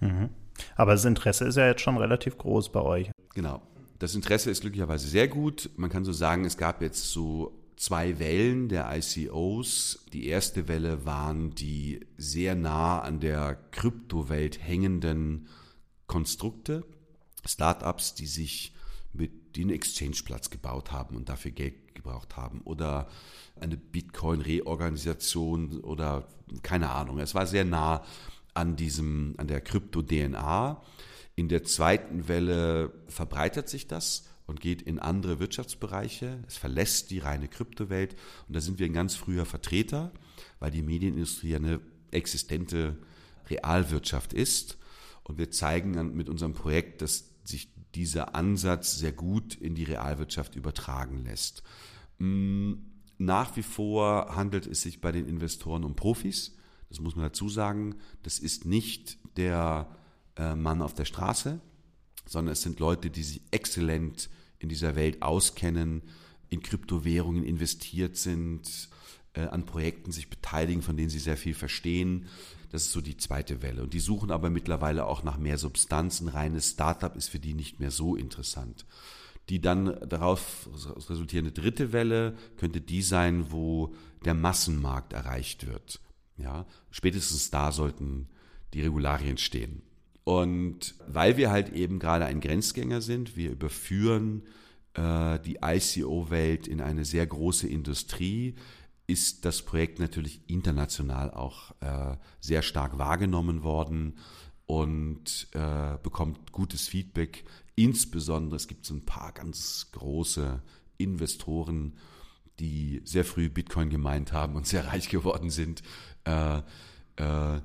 [0.00, 0.30] Mhm.
[0.76, 3.10] Aber das Interesse ist ja jetzt schon relativ groß bei euch.
[3.34, 3.62] Genau.
[3.98, 5.70] Das Interesse ist glücklicherweise sehr gut.
[5.76, 10.04] Man kann so sagen, es gab jetzt so zwei Wellen der ICOs.
[10.12, 15.48] Die erste Welle waren die sehr nah an der Kryptowelt hängenden
[16.06, 16.84] Konstrukte,
[17.44, 18.72] Startups, die sich
[19.12, 23.08] mit den Exchange-Platz gebaut haben und dafür Geld gebraucht haben oder
[23.60, 26.28] eine Bitcoin-Reorganisation oder
[26.62, 27.18] keine Ahnung.
[27.18, 28.04] Es war sehr nah
[28.54, 30.82] an diesem, an der Krypto-DNA.
[31.36, 36.42] In der zweiten Welle verbreitert sich das und geht in andere Wirtschaftsbereiche.
[36.46, 38.16] Es verlässt die reine Kryptowelt
[38.46, 40.12] und da sind wir ein ganz früher Vertreter,
[40.58, 42.96] weil die Medienindustrie eine existente
[43.50, 44.78] Realwirtschaft ist.
[45.24, 50.56] Und wir zeigen mit unserem Projekt, dass sich dieser Ansatz sehr gut in die Realwirtschaft
[50.56, 51.62] übertragen lässt.
[52.18, 52.74] Mm,
[53.18, 56.56] nach wie vor handelt es sich bei den Investoren um Profis.
[56.88, 57.96] Das muss man dazu sagen.
[58.22, 59.88] Das ist nicht der
[60.36, 61.60] äh, Mann auf der Straße,
[62.26, 66.02] sondern es sind Leute, die sich exzellent in dieser Welt auskennen,
[66.48, 68.88] in Kryptowährungen investiert sind,
[69.34, 72.26] äh, an Projekten sich beteiligen, von denen sie sehr viel verstehen.
[72.70, 73.82] Das ist so die zweite Welle.
[73.82, 76.20] Und die suchen aber mittlerweile auch nach mehr Substanz.
[76.20, 78.86] Ein reines Startup ist für die nicht mehr so interessant.
[79.48, 80.68] Die dann darauf
[81.08, 86.00] resultierende dritte Welle könnte die sein, wo der Massenmarkt erreicht wird.
[86.36, 88.28] Ja, spätestens da sollten
[88.74, 89.82] die Regularien stehen.
[90.24, 94.42] Und weil wir halt eben gerade ein Grenzgänger sind, wir überführen
[94.92, 98.54] äh, die ICO-Welt in eine sehr große Industrie,
[99.06, 104.18] ist das Projekt natürlich international auch äh, sehr stark wahrgenommen worden
[104.66, 107.44] und äh, bekommt gutes Feedback.
[107.78, 110.60] Insbesondere es gibt so ein paar ganz große
[110.96, 111.92] Investoren,
[112.58, 115.84] die sehr früh Bitcoin gemeint haben und sehr reich geworden sind.
[116.24, 116.58] Äh,
[117.18, 117.60] äh,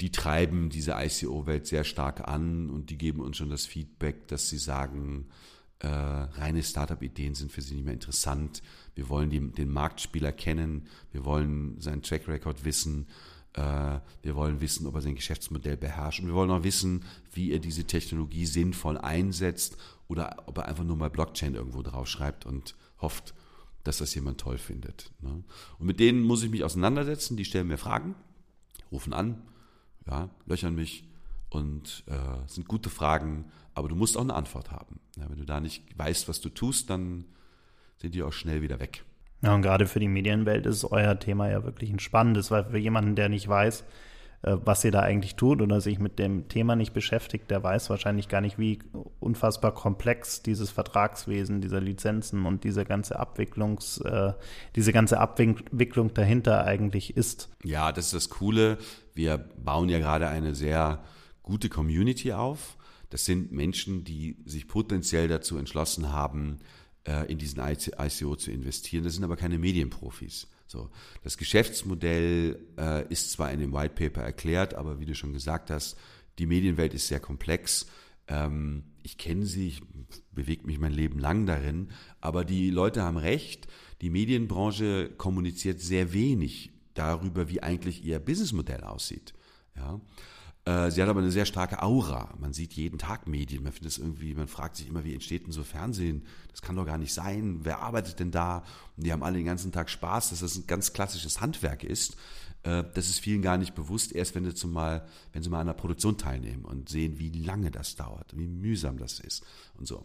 [0.00, 4.48] die treiben diese ICO-Welt sehr stark an und die geben uns schon das Feedback, dass
[4.48, 5.26] sie sagen,
[5.80, 8.62] äh, reine Startup-Ideen sind für sie nicht mehr interessant.
[8.94, 13.06] Wir wollen die, den Marktspieler kennen, wir wollen seinen Track Record wissen,
[13.54, 17.58] wir wollen wissen, ob er sein Geschäftsmodell beherrscht und wir wollen auch wissen, wie er
[17.58, 23.34] diese Technologie sinnvoll einsetzt oder ob er einfach nur mal Blockchain irgendwo draufschreibt und hofft,
[23.84, 25.10] dass das jemand toll findet.
[25.20, 25.42] Ne?
[25.78, 28.14] Und mit denen muss ich mich auseinandersetzen, die stellen mir Fragen,
[28.92, 29.42] rufen an,
[30.06, 31.04] ja, löchern mich
[31.50, 35.00] und äh, sind gute Fragen, aber du musst auch eine Antwort haben.
[35.16, 37.24] Ja, wenn du da nicht weißt, was du tust, dann
[37.96, 39.04] sind die auch schnell wieder weg.
[39.42, 42.78] Ja, und gerade für die Medienwelt ist euer Thema ja wirklich ein spannendes, weil für
[42.78, 43.84] jemanden, der nicht weiß,
[44.42, 47.90] äh, was ihr da eigentlich tut oder sich mit dem Thema nicht beschäftigt, der weiß
[47.90, 48.78] wahrscheinlich gar nicht, wie
[49.20, 54.32] unfassbar komplex dieses Vertragswesen, dieser Lizenzen und diese ganze Abwicklungs, äh,
[54.76, 57.48] diese ganze Abwicklung dahinter eigentlich ist.
[57.64, 58.78] Ja, das ist das Coole.
[59.14, 61.02] Wir bauen ja gerade eine sehr
[61.42, 62.76] gute Community auf.
[63.10, 66.58] Das sind Menschen, die sich potenziell dazu entschlossen haben,
[67.30, 69.04] in diesen ICO zu investieren.
[69.04, 70.48] Das sind aber keine Medienprofis.
[70.66, 70.90] So,
[71.22, 75.70] das Geschäftsmodell äh, ist zwar in dem White Paper erklärt, aber wie du schon gesagt
[75.70, 75.96] hast,
[76.38, 77.86] die Medienwelt ist sehr komplex.
[78.28, 79.82] Ähm, ich kenne sie, ich
[80.32, 81.88] bewege mich mein Leben lang darin,
[82.20, 83.66] aber die Leute haben recht.
[84.02, 89.32] Die Medienbranche kommuniziert sehr wenig darüber, wie eigentlich ihr Businessmodell aussieht.
[89.76, 90.00] Ja.
[90.68, 92.34] Äh, sie hat aber eine sehr starke Aura.
[92.38, 93.62] Man sieht jeden Tag Medien.
[93.62, 96.26] Man findet es irgendwie, man fragt sich immer, wie entsteht denn so Fernsehen?
[96.50, 97.60] Das kann doch gar nicht sein.
[97.62, 98.64] Wer arbeitet denn da?
[98.96, 102.18] Und die haben alle den ganzen Tag Spaß, dass das ein ganz klassisches Handwerk ist.
[102.64, 105.68] Äh, das ist vielen gar nicht bewusst, erst wenn, sie mal, wenn sie mal an
[105.68, 109.46] der Produktion teilnehmen und sehen, wie lange das dauert, wie mühsam das ist
[109.78, 110.04] und so.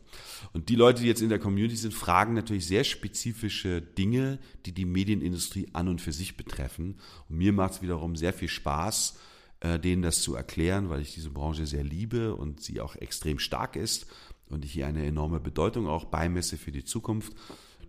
[0.53, 4.71] Und die Leute, die jetzt in der Community sind, fragen natürlich sehr spezifische Dinge, die
[4.71, 6.99] die Medienindustrie an und für sich betreffen.
[7.27, 9.15] Und mir macht es wiederum sehr viel Spaß,
[9.63, 13.39] äh, denen das zu erklären, weil ich diese Branche sehr liebe und sie auch extrem
[13.39, 14.05] stark ist
[14.49, 17.33] und ich hier eine enorme Bedeutung auch beimesse für die Zukunft.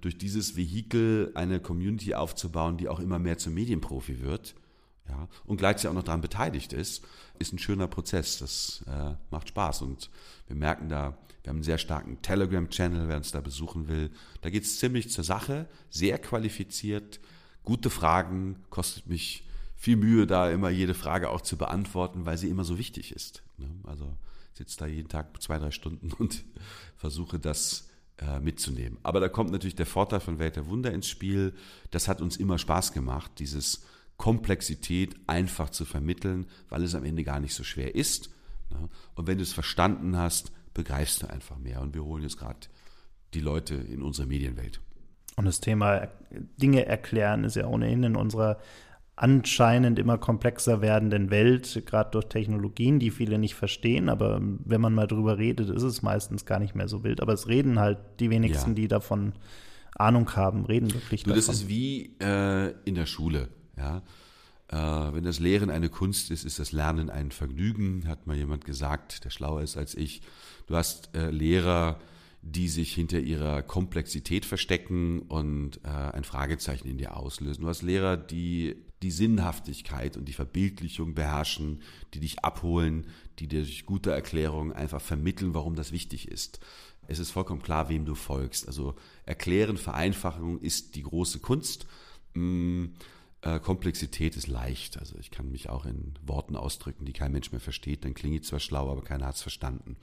[0.01, 4.55] Durch dieses Vehikel eine Community aufzubauen, die auch immer mehr zum Medienprofi wird,
[5.09, 7.05] ja, und gleichzeitig auch noch daran beteiligt ist,
[7.39, 8.39] ist ein schöner Prozess.
[8.39, 10.11] Das äh, macht Spaß und
[10.47, 14.11] wir merken da, wir haben einen sehr starken Telegram-Channel, wer uns da besuchen will.
[14.41, 17.21] Da geht es ziemlich zur Sache, sehr qualifiziert,
[17.65, 19.45] gute Fragen, kostet mich
[19.77, 23.43] viel Mühe, da immer jede Frage auch zu beantworten, weil sie immer so wichtig ist.
[23.59, 23.69] Ne?
[23.85, 24.17] Also
[24.53, 26.45] sitze da jeden Tag zwei, drei Stunden und
[26.97, 28.99] versuche das äh, mitzunehmen.
[29.03, 31.55] Aber da kommt natürlich der Vorteil von Welt der Wunder ins Spiel.
[31.91, 33.85] Das hat uns immer Spaß gemacht, dieses
[34.17, 38.31] Komplexität einfach zu vermitteln, weil es am Ende gar nicht so schwer ist.
[38.71, 38.89] Ne?
[39.17, 41.81] Und wenn du es verstanden hast, begreifst du einfach mehr.
[41.81, 42.69] Und wir holen jetzt gerade
[43.35, 44.81] die Leute in unsere Medienwelt.
[45.37, 48.59] Und das Thema Dinge erklären ist ja ohnehin in unserer
[49.17, 54.09] anscheinend immer komplexer werdenden Welt, gerade durch Technologien, die viele nicht verstehen.
[54.09, 57.21] Aber wenn man mal drüber redet, ist es meistens gar nicht mehr so wild.
[57.21, 58.75] Aber es reden halt die wenigsten, ja.
[58.75, 59.33] die davon
[59.97, 61.47] Ahnung haben, reden wirklich du, davon.
[61.47, 63.49] Das ist wie äh, in der Schule.
[63.77, 64.03] Ja?
[64.69, 68.65] Äh, wenn das Lehren eine Kunst ist, ist das Lernen ein Vergnügen, hat mal jemand
[68.65, 70.23] gesagt, der schlauer ist als ich.
[70.67, 72.01] Du hast äh, Lehrer,
[72.47, 77.63] die sich hinter ihrer Komplexität verstecken und äh, ein Fragezeichen in dir auslösen.
[77.63, 81.81] Du hast Lehrer, die die Sinnhaftigkeit und die Verbildlichung beherrschen,
[82.13, 83.07] die dich abholen,
[83.39, 86.61] die dir durch gute Erklärungen einfach vermitteln, warum das wichtig ist.
[87.07, 88.67] Es ist vollkommen klar, wem du folgst.
[88.67, 91.87] Also erklären, Vereinfachung ist die große Kunst.
[92.35, 92.87] Mm,
[93.45, 94.99] äh, Komplexität ist leicht.
[94.99, 98.05] Also ich kann mich auch in Worten ausdrücken, die kein Mensch mehr versteht.
[98.05, 99.97] Dann klinge ich zwar schlau, aber keiner hat es verstanden.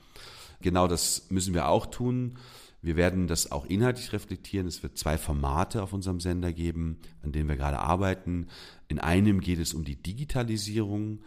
[0.60, 2.38] Genau das müssen wir auch tun.
[2.82, 4.66] Wir werden das auch inhaltlich reflektieren.
[4.66, 8.46] Es wird zwei Formate auf unserem Sender geben, an denen wir gerade arbeiten.
[8.88, 11.20] In einem geht es um die Digitalisierung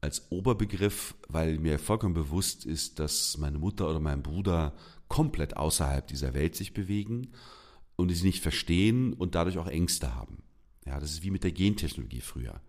[0.00, 4.72] als Oberbegriff, weil mir vollkommen bewusst ist, dass meine Mutter oder mein Bruder
[5.08, 7.32] komplett außerhalb dieser Welt sich bewegen
[7.96, 10.38] und sie nicht verstehen und dadurch auch Ängste haben.
[10.90, 12.60] Ja, das ist wie mit der Gentechnologie früher.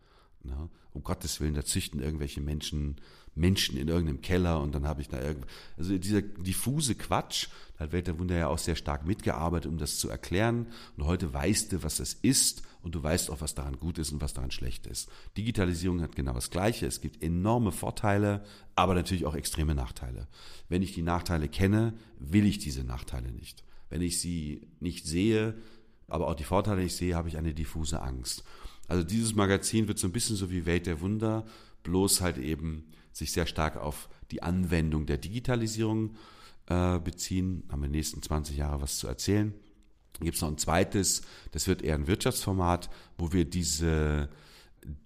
[0.43, 0.69] Ne?
[0.93, 2.97] Um Gottes Willen, da züchten irgendwelche Menschen
[3.33, 7.85] Menschen in irgendeinem Keller und dann habe ich da irgend also dieser diffuse Quatsch, da
[7.85, 11.33] hat Welt der Wunder ja auch sehr stark mitgearbeitet, um das zu erklären und heute
[11.33, 14.33] weißt du, was das ist und du weißt auch, was daran gut ist und was
[14.33, 15.09] daran schlecht ist.
[15.37, 18.43] Digitalisierung hat genau das Gleiche, es gibt enorme Vorteile,
[18.75, 20.27] aber natürlich auch extreme Nachteile.
[20.69, 23.63] Wenn ich die Nachteile kenne, will ich diese Nachteile nicht.
[23.89, 25.55] Wenn ich sie nicht sehe,
[26.11, 28.43] aber auch die Vorteile nicht sehe, habe ich eine diffuse Angst.
[28.87, 31.45] Also dieses Magazin wird so ein bisschen so wie Welt der Wunder,
[31.83, 36.15] bloß halt eben sich sehr stark auf die Anwendung der Digitalisierung
[36.67, 37.63] äh, beziehen.
[37.69, 39.53] Haben wir in den nächsten 20 Jahre was zu erzählen.
[40.13, 41.21] Dann gibt es noch ein zweites,
[41.51, 44.29] das wird eher ein Wirtschaftsformat, wo wir diese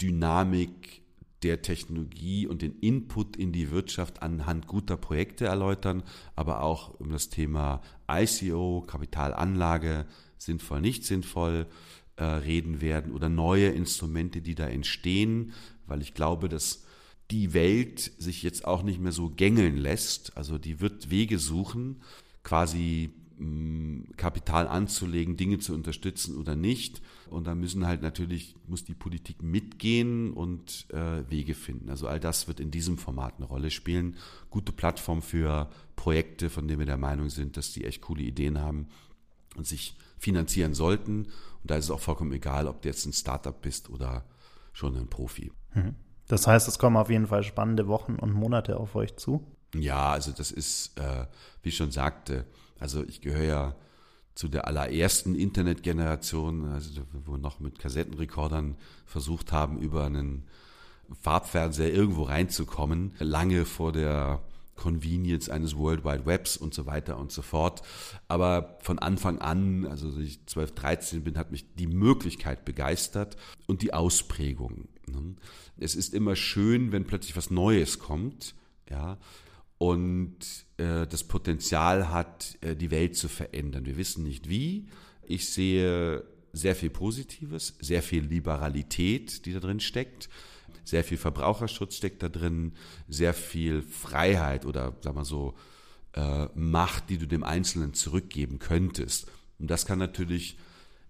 [0.02, 1.04] Dynamik
[1.44, 6.04] der Technologie und den Input in die Wirtschaft anhand guter Projekte erläutern,
[6.36, 10.06] aber auch um das Thema ICO, Kapitalanlage,
[10.38, 11.68] sinnvoll, nicht sinnvoll,
[12.18, 15.54] äh, reden werden oder neue Instrumente, die da entstehen,
[15.86, 16.86] weil ich glaube, dass
[17.32, 20.38] die Welt sich jetzt auch nicht mehr so gängeln lässt.
[20.38, 22.02] Also die wird Wege suchen,
[22.44, 27.02] quasi mm, Kapital anzulegen, Dinge zu unterstützen oder nicht.
[27.30, 31.90] Und da müssen halt natürlich, muss die Politik mitgehen und äh, Wege finden.
[31.90, 34.16] Also all das wird in diesem Format eine Rolle spielen.
[34.52, 38.60] Gute Plattform für Projekte, von denen wir der Meinung sind, dass die echt coole Ideen
[38.60, 38.88] haben
[39.56, 41.26] und sich finanzieren sollten.
[41.26, 44.26] Und da ist es auch vollkommen egal, ob du jetzt ein Startup bist oder
[44.74, 45.52] schon ein Profi.
[45.74, 45.96] Mhm.
[46.28, 49.46] Das heißt, es kommen auf jeden Fall spannende Wochen und Monate auf euch zu.
[49.76, 51.26] Ja, also das ist, äh,
[51.62, 52.46] wie ich schon sagte,
[52.80, 53.76] also ich gehöre ja
[54.34, 58.76] zu der allerersten Internetgeneration, also wo wir noch mit Kassettenrekordern
[59.06, 60.48] versucht haben, über einen
[61.22, 64.42] Farbfernseher irgendwo reinzukommen, lange vor der
[64.76, 67.82] Convenience eines World Wide Webs und so weiter und so fort.
[68.28, 73.38] Aber von Anfang an, also als ich 12, 13 bin, hat mich die Möglichkeit begeistert
[73.68, 74.88] und die Ausprägung.
[75.08, 75.36] Ne?
[75.78, 78.56] Es ist immer schön, wenn plötzlich was Neues kommt,
[78.90, 79.18] ja,
[79.78, 80.38] und
[80.78, 83.86] äh, das Potenzial hat, äh, die Welt zu verändern.
[83.86, 84.88] Wir wissen nicht wie.
[85.24, 90.30] Ich sehe sehr viel Positives, sehr viel Liberalität, die da drin steckt.
[90.84, 92.74] Sehr viel Verbraucherschutz steckt da drin,
[93.08, 95.56] sehr viel Freiheit oder sagen wir so
[96.14, 99.28] äh, Macht, die du dem Einzelnen zurückgeben könntest.
[99.60, 100.58] Und das kann natürlich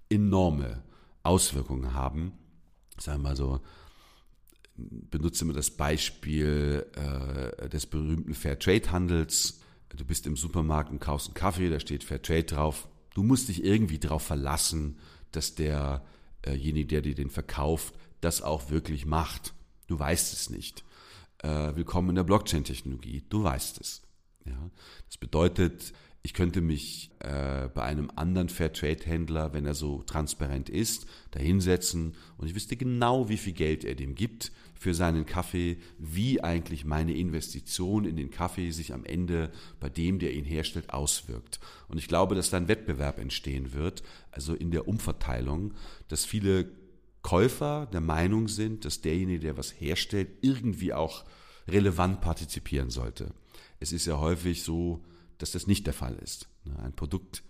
[0.10, 0.84] enorme
[1.24, 2.34] Auswirkungen haben.
[2.98, 3.62] Sagen wir mal so,
[4.78, 9.62] benutze immer das Beispiel äh, des berühmten Fairtrade-Handels.
[9.96, 12.88] Du bist im Supermarkt und kaufst einen Kaffee, da steht Fairtrade drauf.
[13.14, 15.00] Du musst dich irgendwie darauf verlassen,
[15.32, 19.54] dass derjenige, der dir den verkauft, das auch wirklich macht.
[19.88, 20.84] Du weißt es nicht.
[21.44, 23.24] Äh, willkommen in der Blockchain-Technologie.
[23.30, 24.02] Du weißt es.
[24.46, 24.72] Ja?
[25.08, 31.06] Das bedeutet, ich könnte mich äh, bei einem anderen Fairtrade-Händler, wenn er so transparent ist,
[31.32, 36.44] dahinsetzen und ich wüsste genau, wie viel Geld er dem gibt für seinen Kaffee, wie
[36.44, 41.60] eigentlich meine Investition in den Kaffee sich am Ende bei dem, der ihn herstellt, auswirkt.
[41.90, 45.76] Und ich glaube, dass dann Wettbewerb entstehen wird, also in der Umverteilung,
[46.08, 46.72] dass viele
[47.26, 51.26] Käufer der Meinung sind, dass derjenige, der was herstellt, irgendwie auch
[51.68, 53.34] relevant partizipieren sollte.
[53.80, 55.04] Es ist ja häufig so,
[55.40, 56.48] dass das nicht der Fall ist.
[56.66, 57.42] Ne, ein Produkt,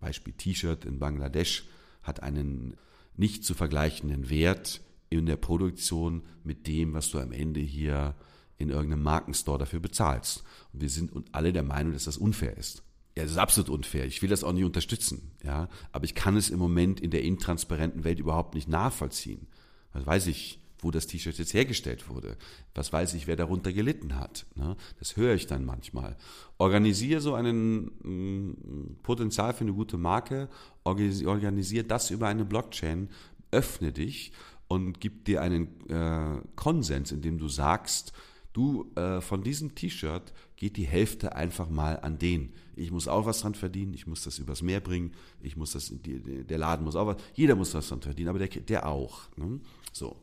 [0.00, 1.68] Beispiel T-Shirt in Bangladesch,
[2.02, 2.78] hat einen
[3.14, 4.80] nicht zu vergleichenden Wert
[5.10, 8.14] in der Produktion mit dem, was du am Ende hier
[8.56, 10.44] in irgendeinem Markenstore dafür bezahlst.
[10.72, 12.82] Und wir sind alle der Meinung, dass das unfair ist.
[13.16, 14.06] Ja, das ist absolut unfair.
[14.06, 15.30] Ich will das auch nicht unterstützen.
[15.42, 19.46] Ja, aber ich kann es im Moment in der intransparenten Welt überhaupt nicht nachvollziehen.
[19.92, 22.36] Das weiß ich wo das T-Shirt jetzt hergestellt wurde.
[22.74, 24.46] Was weiß ich, wer darunter gelitten hat.
[24.54, 24.76] Ne?
[24.98, 26.16] Das höre ich dann manchmal.
[26.58, 30.48] Organisiere so ein mm, Potenzial für eine gute Marke,
[30.84, 33.08] organisiere das über eine Blockchain,
[33.50, 34.32] öffne dich
[34.68, 38.12] und gib dir einen äh, Konsens, in dem du sagst,
[38.52, 42.52] du, äh, von diesem T-Shirt geht die Hälfte einfach mal an den.
[42.76, 45.92] Ich muss auch was dran verdienen, ich muss das übers Meer bringen, ich muss das,
[45.92, 49.22] die, der Laden muss auch was, jeder muss was dran verdienen, aber der, der auch.
[49.36, 49.60] Ne?
[49.92, 50.16] So.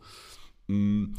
[0.68, 1.14] Mm,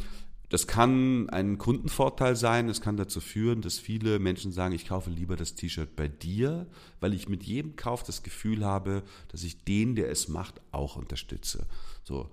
[0.53, 2.69] das kann ein Kundenvorteil sein.
[2.69, 6.67] Es kann dazu führen, dass viele Menschen sagen, ich kaufe lieber das T-Shirt bei dir,
[7.01, 10.97] weil ich mit jedem Kauf das Gefühl habe, dass ich den, der es macht, auch
[10.97, 11.67] unterstütze.
[12.05, 12.29] So.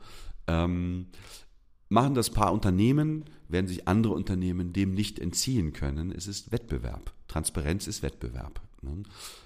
[0.48, 1.08] Ähm,
[1.88, 6.12] machen das paar Unternehmen, werden sich andere Unternehmen dem nicht entziehen können.
[6.12, 7.14] Es ist Wettbewerb.
[7.28, 8.62] Transparenz ist Wettbewerb.
[8.82, 9.04] Ne?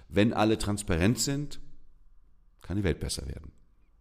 [0.09, 1.59] Wenn alle transparent sind,
[2.61, 3.51] kann die Welt besser werden.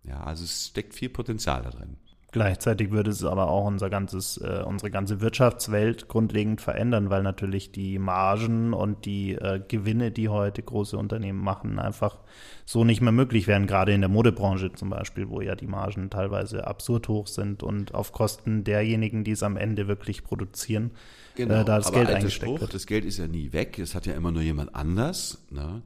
[0.04, 1.96] Ja, also es steckt viel Potenzial da drin.
[2.32, 7.72] Gleichzeitig würde es aber auch unser ganzes, äh, unsere ganze Wirtschaftswelt grundlegend verändern, weil natürlich
[7.72, 12.20] die Margen und die äh, Gewinne, die heute große Unternehmen machen, einfach
[12.64, 16.08] so nicht mehr möglich wären, gerade in der Modebranche zum Beispiel, wo ja die Margen
[16.08, 20.92] teilweise absurd hoch sind und auf Kosten derjenigen, die es am Ende wirklich produzieren,
[21.34, 22.72] äh, genau, äh, da das aber Geld eingesteckt Spruch, wird.
[22.72, 25.44] Das Geld ist ja nie weg, es hat ja immer nur jemand anders.
[25.50, 25.82] Ne?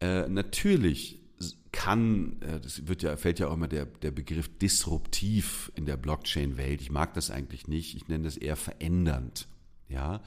[0.00, 1.25] Äh, natürlich
[1.72, 5.96] kann, äh, das wird ja, fällt ja auch immer der, der Begriff disruptiv in der
[5.96, 6.80] Blockchain-Welt.
[6.80, 7.94] Ich mag das eigentlich nicht.
[7.94, 9.46] Ich nenne das eher verändernd.
[9.88, 10.22] Ja,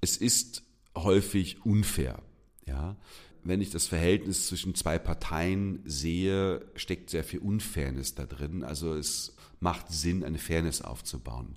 [0.00, 0.62] es ist
[0.96, 2.22] häufig unfair.
[2.66, 2.96] Ja,
[3.44, 8.62] wenn ich das Verhältnis zwischen zwei Parteien sehe, steckt sehr viel Unfairness da drin.
[8.62, 11.56] Also es macht Sinn, eine Fairness aufzubauen.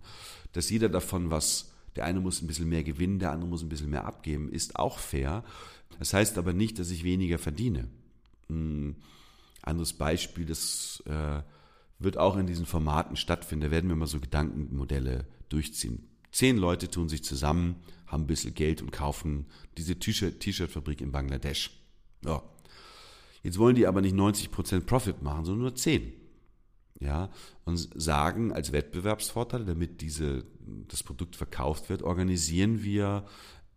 [0.53, 3.69] Dass jeder davon was, der eine muss ein bisschen mehr gewinnen, der andere muss ein
[3.69, 5.43] bisschen mehr abgeben, ist auch fair.
[5.99, 7.87] Das heißt aber nicht, dass ich weniger verdiene.
[8.49, 8.95] Hm
[9.67, 11.41] anderes Beispiel, das äh,
[11.99, 13.65] wird auch in diesen Formaten stattfinden.
[13.65, 16.07] Da werden wir mal so Gedankenmodelle durchziehen.
[16.31, 17.77] Zehn Leute tun sich zusammen,
[18.07, 19.45] haben ein bisschen Geld und kaufen
[19.77, 21.71] diese T-Shirt-Fabrik in Bangladesch.
[22.23, 22.43] Ja.
[23.43, 26.13] Jetzt wollen die aber nicht 90% Profit machen, sondern nur 10.
[27.01, 27.29] Ja,
[27.65, 30.45] und sagen als Wettbewerbsvorteil, damit diese,
[30.87, 33.25] das Produkt verkauft wird, organisieren wir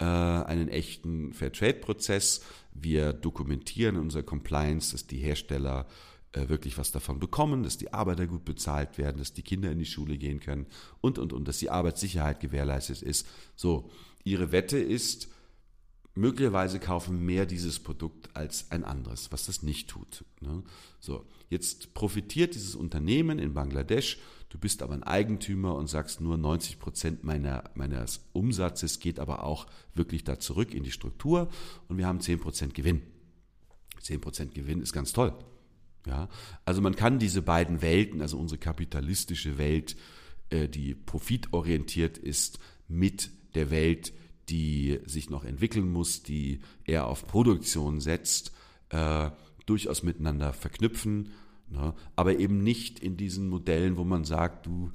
[0.05, 2.43] einen echten Fairtrade-Prozess.
[2.73, 5.87] Wir dokumentieren in Compliance, dass die Hersteller
[6.33, 9.79] äh, wirklich was davon bekommen, dass die Arbeiter gut bezahlt werden, dass die Kinder in
[9.79, 10.67] die Schule gehen können
[11.01, 13.27] und, und, und, dass die Arbeitssicherheit gewährleistet ist.
[13.57, 13.91] So,
[14.25, 15.29] ihre Wette ist,
[16.15, 20.25] möglicherweise kaufen mehr dieses Produkt als ein anderes, was das nicht tut.
[20.41, 20.63] Ne?
[21.01, 24.19] So, jetzt profitiert dieses Unternehmen in Bangladesch
[24.49, 29.45] Du bist aber ein Eigentümer und sagst nur 90 Prozent meiner, meines Umsatzes geht aber
[29.45, 31.49] auch wirklich da zurück in die Struktur
[31.89, 33.03] und wir haben 10 Prozent Gewinn.
[34.01, 35.35] 10 Prozent Gewinn ist ganz toll.
[36.07, 36.29] Ja,
[36.65, 39.97] also man kann diese beiden Welten, also unsere kapitalistische Welt,
[40.49, 44.15] äh, die profitorientiert ist, mit der Welt,
[44.49, 48.53] die sich noch entwickeln muss, die eher auf Produktion setzt,
[48.89, 49.31] äh,
[49.67, 51.33] durchaus miteinander verknüpfen
[51.71, 51.95] Ne?
[52.17, 54.91] Aber eben nicht in diesen Modellen, wo man sagt, du,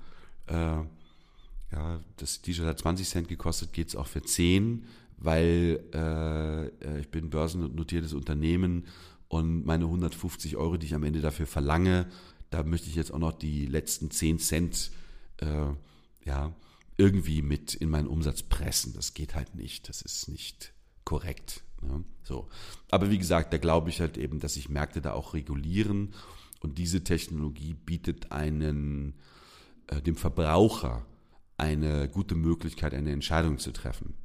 [0.47, 4.85] äh, ja, das T-Shirt hat 20 Cent gekostet, geht es auch für 10,
[5.17, 8.85] weil äh, äh, ich bin börsennotiertes Unternehmen
[9.27, 12.07] und meine 150 Euro, die ich am Ende dafür verlange,
[12.49, 14.91] da möchte ich jetzt auch noch die letzten 10 Cent
[15.37, 15.69] äh,
[16.25, 16.53] ja,
[16.97, 18.93] irgendwie mit in meinen Umsatz pressen.
[18.93, 19.89] Das geht halt nicht.
[19.89, 21.63] Das ist nicht korrekt.
[21.81, 22.03] Ne?
[22.23, 22.47] So.
[22.91, 26.13] Aber wie gesagt, da glaube ich halt eben, dass sich Märkte da auch regulieren
[26.63, 29.13] und diese Technologie bietet einen,
[29.87, 31.05] äh, dem Verbraucher
[31.57, 34.15] eine gute Möglichkeit, eine Entscheidung zu treffen.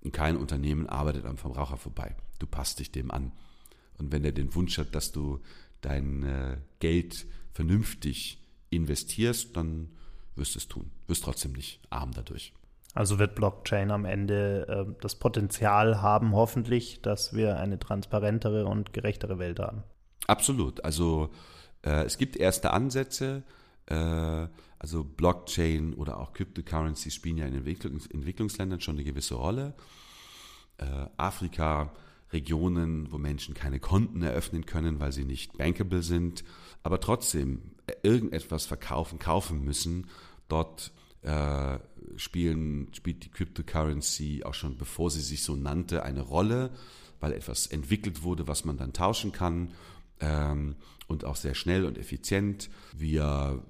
[0.00, 2.16] Und kein Unternehmen arbeitet am Verbraucher vorbei.
[2.38, 3.32] Du passt dich dem an.
[3.98, 5.40] Und wenn er den Wunsch hat, dass du
[5.80, 8.40] dein äh, Geld vernünftig
[8.70, 9.90] investierst, dann
[10.36, 10.92] wirst du es tun.
[11.08, 12.52] Wirst trotzdem nicht arm dadurch.
[12.94, 18.92] Also wird Blockchain am Ende äh, das Potenzial haben, hoffentlich, dass wir eine transparentere und
[18.92, 19.82] gerechtere Welt haben.
[20.28, 20.84] Absolut.
[20.84, 21.30] Also
[21.82, 23.42] äh, es gibt erste Ansätze.
[23.86, 24.48] Äh,
[24.80, 29.74] also Blockchain oder auch Cryptocurrencies spielen ja in Entwicklungs Entwicklungsländern schon eine gewisse Rolle.
[30.76, 31.92] Äh, Afrika,
[32.32, 36.44] Regionen, wo Menschen keine Konten eröffnen können, weil sie nicht bankable sind,
[36.82, 37.62] aber trotzdem
[38.02, 40.06] irgendetwas verkaufen, kaufen müssen.
[40.48, 40.92] Dort
[42.16, 46.70] spielen, spielt die Cryptocurrency auch schon bevor sie sich so nannte eine Rolle,
[47.18, 49.72] weil etwas entwickelt wurde, was man dann tauschen kann
[50.20, 52.70] ähm, und auch sehr schnell und effizient.
[52.96, 53.62] Wir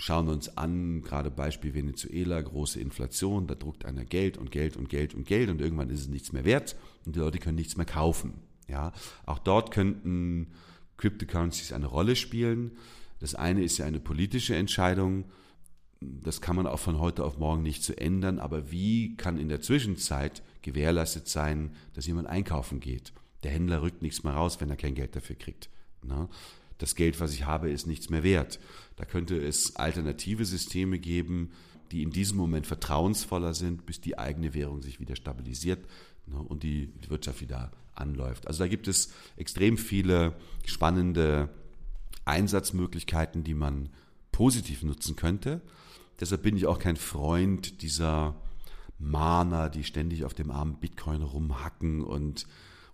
[0.00, 4.88] schauen uns an, gerade Beispiel Venezuela, große Inflation, da druckt einer Geld und Geld und
[4.88, 7.76] Geld und Geld und irgendwann ist es nichts mehr wert und die Leute können nichts
[7.76, 8.34] mehr kaufen.
[8.68, 8.92] Ja,
[9.26, 10.52] auch dort könnten
[10.96, 12.72] Cryptocurrencies eine Rolle spielen.
[13.18, 15.24] Das eine ist ja eine politische Entscheidung.
[16.00, 18.38] Das kann man auch von heute auf morgen nicht zu so ändern.
[18.38, 23.12] Aber wie kann in der Zwischenzeit gewährleistet sein, dass jemand einkaufen geht?
[23.42, 25.70] Der Händler rückt nichts mehr raus, wenn er kein Geld dafür kriegt.
[26.02, 26.28] Ne?
[26.78, 28.58] Das Geld, was ich habe, ist nichts mehr wert.
[28.96, 31.50] Da könnte es alternative Systeme geben,
[31.92, 35.84] die in diesem Moment vertrauensvoller sind, bis die eigene Währung sich wieder stabilisiert
[36.26, 38.46] ne, und die Wirtschaft wieder anläuft.
[38.46, 40.34] Also da gibt es extrem viele
[40.64, 41.50] spannende
[42.24, 43.90] Einsatzmöglichkeiten, die man
[44.32, 45.60] positiv nutzen könnte.
[46.20, 48.36] Deshalb bin ich auch kein Freund dieser
[48.98, 52.46] Mahner, die ständig auf dem armen Bitcoin rumhacken und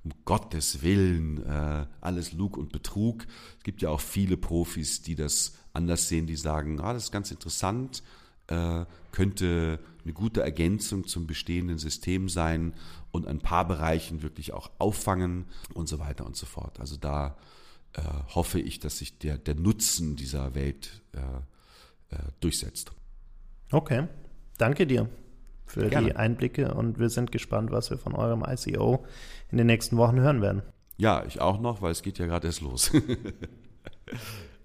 [0.06, 3.26] um Gottes Willen äh, alles Lug und Betrug.
[3.58, 7.12] Es gibt ja auch viele Profis, die das anders sehen, die sagen, ah, das ist
[7.12, 8.04] ganz interessant,
[8.46, 12.72] äh, könnte eine gute Ergänzung zum bestehenden System sein
[13.10, 16.78] und ein paar Bereichen wirklich auch auffangen und so weiter und so fort.
[16.78, 17.36] Also da
[17.94, 22.92] äh, hoffe ich, dass sich der, der Nutzen dieser Welt äh, äh durchsetzt.
[23.72, 24.06] Okay,
[24.56, 25.08] danke dir
[25.66, 26.08] für Gerne.
[26.08, 29.04] die Einblicke und wir sind gespannt, was wir von eurem ICO
[29.50, 30.62] in den nächsten Wochen hören werden.
[30.96, 32.90] Ja, ich auch noch, weil es geht ja gerade erst los.